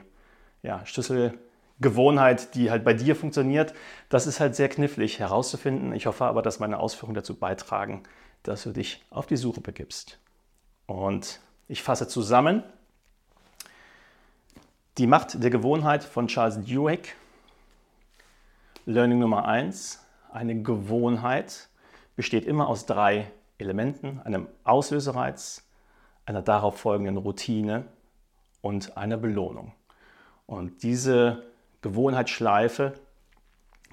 ja, 0.62 0.84
Schlüsselgewohnheit, 0.84 2.54
die 2.54 2.70
halt 2.70 2.84
bei 2.84 2.94
dir 2.94 3.16
funktioniert, 3.16 3.74
das 4.08 4.26
ist 4.26 4.40
halt 4.40 4.54
sehr 4.54 4.68
knifflig 4.68 5.18
herauszufinden. 5.18 5.92
Ich 5.92 6.06
hoffe 6.06 6.24
aber, 6.24 6.42
dass 6.42 6.60
meine 6.60 6.78
Ausführungen 6.78 7.14
dazu 7.14 7.34
beitragen, 7.34 8.02
dass 8.42 8.62
du 8.64 8.72
dich 8.72 9.04
auf 9.10 9.26
die 9.26 9.36
Suche 9.36 9.60
begibst. 9.60 10.18
Und 10.86 11.40
ich 11.68 11.82
fasse 11.82 12.08
zusammen. 12.08 12.62
Die 14.96 15.06
Macht 15.06 15.42
der 15.42 15.50
Gewohnheit 15.50 16.02
von 16.02 16.28
Charles 16.28 16.64
Duhigg. 16.64 17.14
Learning 18.84 19.18
Nummer 19.18 19.46
1. 19.46 20.04
Eine 20.32 20.62
Gewohnheit 20.62 21.67
besteht 22.18 22.46
immer 22.46 22.66
aus 22.66 22.84
drei 22.84 23.30
Elementen, 23.58 24.18
einem 24.24 24.48
Auslösereiz, 24.64 25.62
einer 26.26 26.42
darauf 26.42 26.76
folgenden 26.80 27.16
Routine 27.16 27.84
und 28.60 28.96
einer 28.96 29.16
Belohnung. 29.16 29.72
Und 30.44 30.82
diese 30.82 31.44
Gewohnheitsschleife 31.80 32.94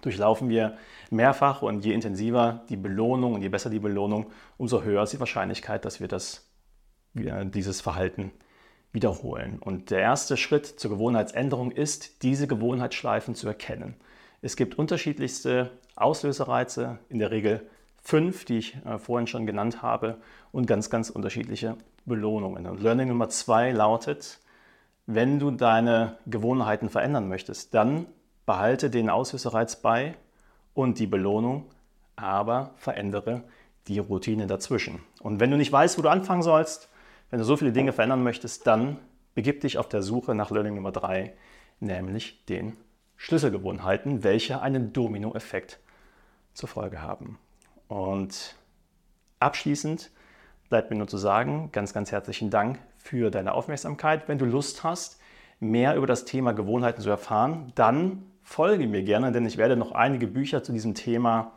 durchlaufen 0.02 0.50
wir 0.50 0.76
mehrfach 1.12 1.62
und 1.62 1.86
je 1.86 1.94
intensiver 1.94 2.64
die 2.68 2.78
Belohnung 2.78 3.36
und 3.36 3.44
je 3.44 3.50
besser 3.50 3.70
die 3.70 3.78
Belohnung, 3.78 4.32
umso 4.58 4.82
höher 4.82 5.04
ist 5.04 5.14
die 5.14 5.20
Wahrscheinlichkeit, 5.20 5.86
dass 5.86 6.00
wir 6.00 6.08
das, 6.08 6.50
dieses 7.14 7.80
Verhalten 7.80 8.32
wiederholen. 8.92 9.60
Und 9.60 9.92
der 9.92 10.00
erste 10.00 10.36
Schritt 10.36 10.66
zur 10.66 10.90
Gewohnheitsänderung 10.90 11.70
ist, 11.70 12.24
diese 12.24 12.48
Gewohnheitsschleifen 12.48 13.36
zu 13.36 13.48
erkennen. 13.48 13.94
Es 14.42 14.56
gibt 14.56 14.80
unterschiedlichste 14.80 15.70
Auslösereize, 15.96 16.98
in 17.08 17.20
der 17.20 17.30
Regel 17.30 17.70
fünf, 18.06 18.46
die 18.46 18.60
ich 18.60 18.78
äh, 18.86 18.98
vorhin 19.00 19.28
schon 19.28 19.46
genannt 19.46 19.82
habe, 19.82 20.18
und 20.52 20.68
ganz, 20.68 20.90
ganz 20.90 21.10
unterschiedliche 21.10 21.76
Belohnungen. 22.06 22.66
Und 22.68 22.82
Learning 22.82 23.10
Nummer 23.10 23.28
zwei 23.28 23.72
lautet, 23.72 24.40
wenn 25.06 25.38
du 25.40 25.52
deine 25.52 26.18
Gewohnheiten 26.26 26.90
verändern 26.90 27.28
möchtest, 27.28 27.74
dann 27.74 28.06
behalte 28.46 28.90
den 28.90 29.10
Auslösereiz 29.10 29.76
bei 29.82 30.16
und 30.74 31.00
die 31.00 31.08
Belohnung, 31.08 31.66
aber 32.16 32.72
verändere 32.78 33.44
die 33.88 34.00
Routine 34.00 34.48
dazwischen. 34.48 35.00
Und 35.20 35.40
wenn 35.40 35.52
du 35.52 35.58
nicht 35.58 35.72
weißt, 35.72 35.98
wo 35.98 36.02
du 36.02 36.10
anfangen 36.10 36.42
sollst, 36.42 36.90
wenn 37.30 37.40
du 37.40 37.46
so 37.46 37.58
viele 37.58 37.74
Dinge 37.74 37.92
verändern 37.92 38.24
möchtest, 38.24 38.66
dann 38.66 38.98
begib 39.34 39.62
dich 39.62 39.78
auf 39.78 39.90
der 39.90 40.02
Suche 40.02 40.36
nach 40.36 40.52
Learning 40.52 40.76
Nummer 40.76 40.92
drei, 40.92 41.34
nämlich 41.80 42.46
den 42.46 42.78
Schlüsselgewohnheiten, 43.18 44.24
welche 44.24 44.62
einen 44.62 44.94
Dominoeffekt 44.94 45.80
zur 46.54 46.70
Folge 46.70 47.02
haben. 47.02 47.38
Und 47.88 48.56
abschließend 49.40 50.12
bleibt 50.70 50.90
mir 50.90 50.98
nur 50.98 51.08
zu 51.08 51.18
sagen, 51.18 51.70
ganz, 51.72 51.94
ganz 51.94 52.12
herzlichen 52.12 52.50
Dank 52.50 52.80
für 52.98 53.30
deine 53.30 53.54
Aufmerksamkeit. 53.54 54.28
Wenn 54.28 54.40
du 54.40 54.46
Lust 54.46 54.84
hast, 54.84 55.20
mehr 55.60 55.96
über 55.96 56.08
das 56.08 56.26
Thema 56.26 56.54
Gewohnheiten 56.54 57.02
zu 57.02 57.10
erfahren, 57.10 57.72
dann 57.76 58.24
folge 58.44 58.88
mir 58.88 59.04
gerne, 59.04 59.32
denn 59.32 59.46
ich 59.46 59.58
werde 59.58 59.76
noch 59.76 59.92
einige 59.94 60.28
Bücher 60.28 60.64
zu 60.64 60.72
diesem 60.72 60.96
Thema 60.96 61.52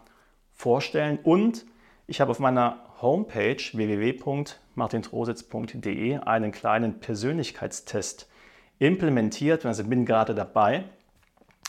vorstellen 0.55 1.19
und 1.23 1.64
ich 2.07 2.21
habe 2.21 2.31
auf 2.31 2.38
meiner 2.38 2.85
Homepage 3.03 3.59
www.martintrositz.de 3.73 6.19
einen 6.19 6.53
kleinen 6.53 7.01
Persönlichkeitstest 7.01 8.29
implementiert, 8.79 9.67
also 9.67 9.85
bin 9.85 10.07
gerade 10.07 10.35
dabei, 10.35 10.85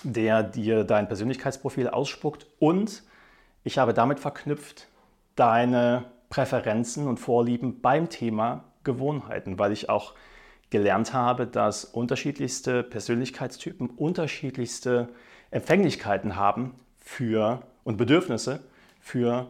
der 0.04 0.44
dir 0.44 0.86
dein 0.86 1.08
Persönlichkeitsprofil 1.08 1.90
ausspuckt 1.90 2.48
und 2.60 3.04
ich 3.64 3.78
habe 3.78 3.94
damit 3.94 4.20
verknüpft 4.20 4.88
deine 5.36 6.06
Präferenzen 6.30 7.08
und 7.08 7.20
Vorlieben 7.20 7.82
beim 7.82 8.10
Thema 8.10 8.66
Gewohnheiten, 8.84 9.60
weil 9.60 9.72
ich 9.72 9.90
auch 9.90 10.14
gelernt 10.70 11.14
habe, 11.14 11.48
dass 11.48 11.86
unterschiedlichste 11.86 12.84
Persönlichkeitstypen 12.84 13.90
unterschiedlichste 13.90 15.10
Empfänglichkeiten 15.52 16.36
haben 16.36 16.76
für 17.00 17.64
und 17.84 17.98
Bedürfnisse 17.98 18.60
für 19.00 19.48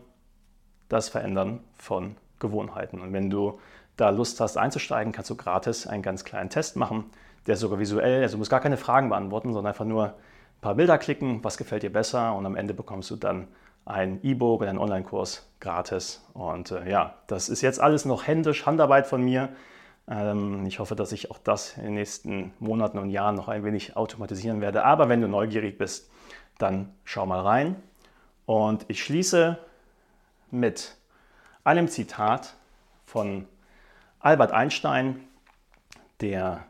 das 0.87 1.09
Verändern 1.09 1.59
von 1.77 2.15
Gewohnheiten. 2.39 3.01
Und 3.01 3.11
wenn 3.11 3.29
du 3.29 3.59
da 3.97 4.11
Lust 4.11 4.39
hast 4.39 4.57
einzusteigen, 4.57 5.11
kannst 5.11 5.29
du 5.29 5.35
gratis 5.35 5.85
einen 5.85 6.03
ganz 6.03 6.23
kleinen 6.23 6.49
Test 6.49 6.77
machen, 6.77 7.05
der 7.47 7.55
ist 7.55 7.61
sogar 7.61 7.79
visuell, 7.79 8.21
also 8.21 8.33
du 8.33 8.39
musst 8.39 8.51
gar 8.51 8.61
keine 8.61 8.77
Fragen 8.77 9.09
beantworten, 9.09 9.53
sondern 9.53 9.71
einfach 9.71 9.85
nur 9.85 10.05
ein 10.05 10.61
paar 10.61 10.75
Bilder 10.75 10.97
klicken, 10.97 11.43
was 11.43 11.57
gefällt 11.57 11.83
dir 11.83 11.91
besser 11.91 12.35
und 12.35 12.45
am 12.45 12.55
Ende 12.55 12.73
bekommst 12.73 13.11
du 13.11 13.15
dann 13.15 13.47
ein 13.89 14.19
E-Book 14.23 14.61
oder 14.61 14.69
einen 14.69 14.79
Online-Kurs 14.79 15.49
gratis. 15.59 16.23
Und 16.33 16.71
äh, 16.71 16.89
ja, 16.89 17.15
das 17.27 17.49
ist 17.49 17.61
jetzt 17.61 17.81
alles 17.81 18.05
noch 18.05 18.27
händisch, 18.27 18.65
Handarbeit 18.65 19.07
von 19.07 19.23
mir. 19.23 19.49
Ähm, 20.07 20.65
ich 20.67 20.79
hoffe, 20.79 20.95
dass 20.95 21.11
ich 21.11 21.31
auch 21.31 21.39
das 21.39 21.75
in 21.77 21.85
den 21.85 21.93
nächsten 21.95 22.53
Monaten 22.59 22.99
und 22.99 23.09
Jahren 23.09 23.35
noch 23.35 23.47
ein 23.47 23.63
wenig 23.63 23.97
automatisieren 23.97 24.61
werde. 24.61 24.85
Aber 24.85 25.09
wenn 25.09 25.21
du 25.21 25.27
neugierig 25.27 25.77
bist, 25.77 26.09
dann 26.59 26.93
schau 27.03 27.25
mal 27.25 27.41
rein. 27.41 27.81
Und 28.45 28.85
ich 28.89 29.03
schließe 29.03 29.57
mit 30.51 30.95
einem 31.63 31.87
Zitat 31.87 32.55
von 33.05 33.47
Albert 34.19 34.51
Einstein, 34.51 35.27
der 36.21 36.63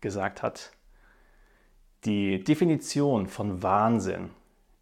gesagt 0.00 0.42
hat, 0.42 0.72
die 2.04 2.42
Definition 2.42 3.26
von 3.26 3.62
Wahnsinn 3.62 4.30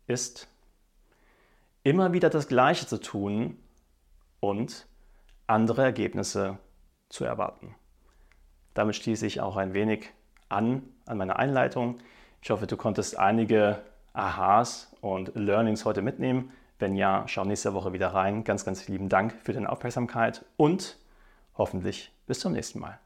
ist 0.07 0.49
immer 1.83 2.12
wieder 2.12 2.31
das 2.31 2.49
Gleiche 2.49 2.87
zu 2.87 3.01
tun 3.01 3.59
und 4.40 4.87
andere 5.47 5.83
Ergebnisse 5.83 6.59
zu 7.09 7.25
erwarten. 7.25 7.75
Damit 8.75 8.97
schließe 8.97 9.27
ich 9.27 9.40
auch 9.40 9.57
ein 9.57 9.75
wenig 9.75 10.11
an 10.49 10.83
an 11.07 11.18
meine 11.18 11.37
Einleitung. 11.37 11.99
Ich 12.40 12.51
hoffe, 12.51 12.66
du 12.66 12.77
konntest 12.77 13.18
einige 13.18 13.83
Aha's 14.12 14.92
und 15.01 15.33
Learnings 15.35 15.85
heute 15.85 16.03
mitnehmen. 16.03 16.53
Wenn 16.79 16.97
ja, 16.97 17.25
schau 17.27 17.45
nächste 17.45 17.75
Woche 17.75 17.92
wieder 17.92 18.09
rein. 18.09 18.45
Ganz, 18.45 18.64
ganz 18.64 18.88
lieben 18.88 19.09
Dank 19.09 19.35
für 19.42 19.53
deine 19.53 19.71
Aufmerksamkeit 19.71 20.45
und 20.57 20.99
hoffentlich 21.57 22.12
bis 22.27 22.40
zum 22.40 22.53
nächsten 22.53 22.81
Mal. 22.81 22.99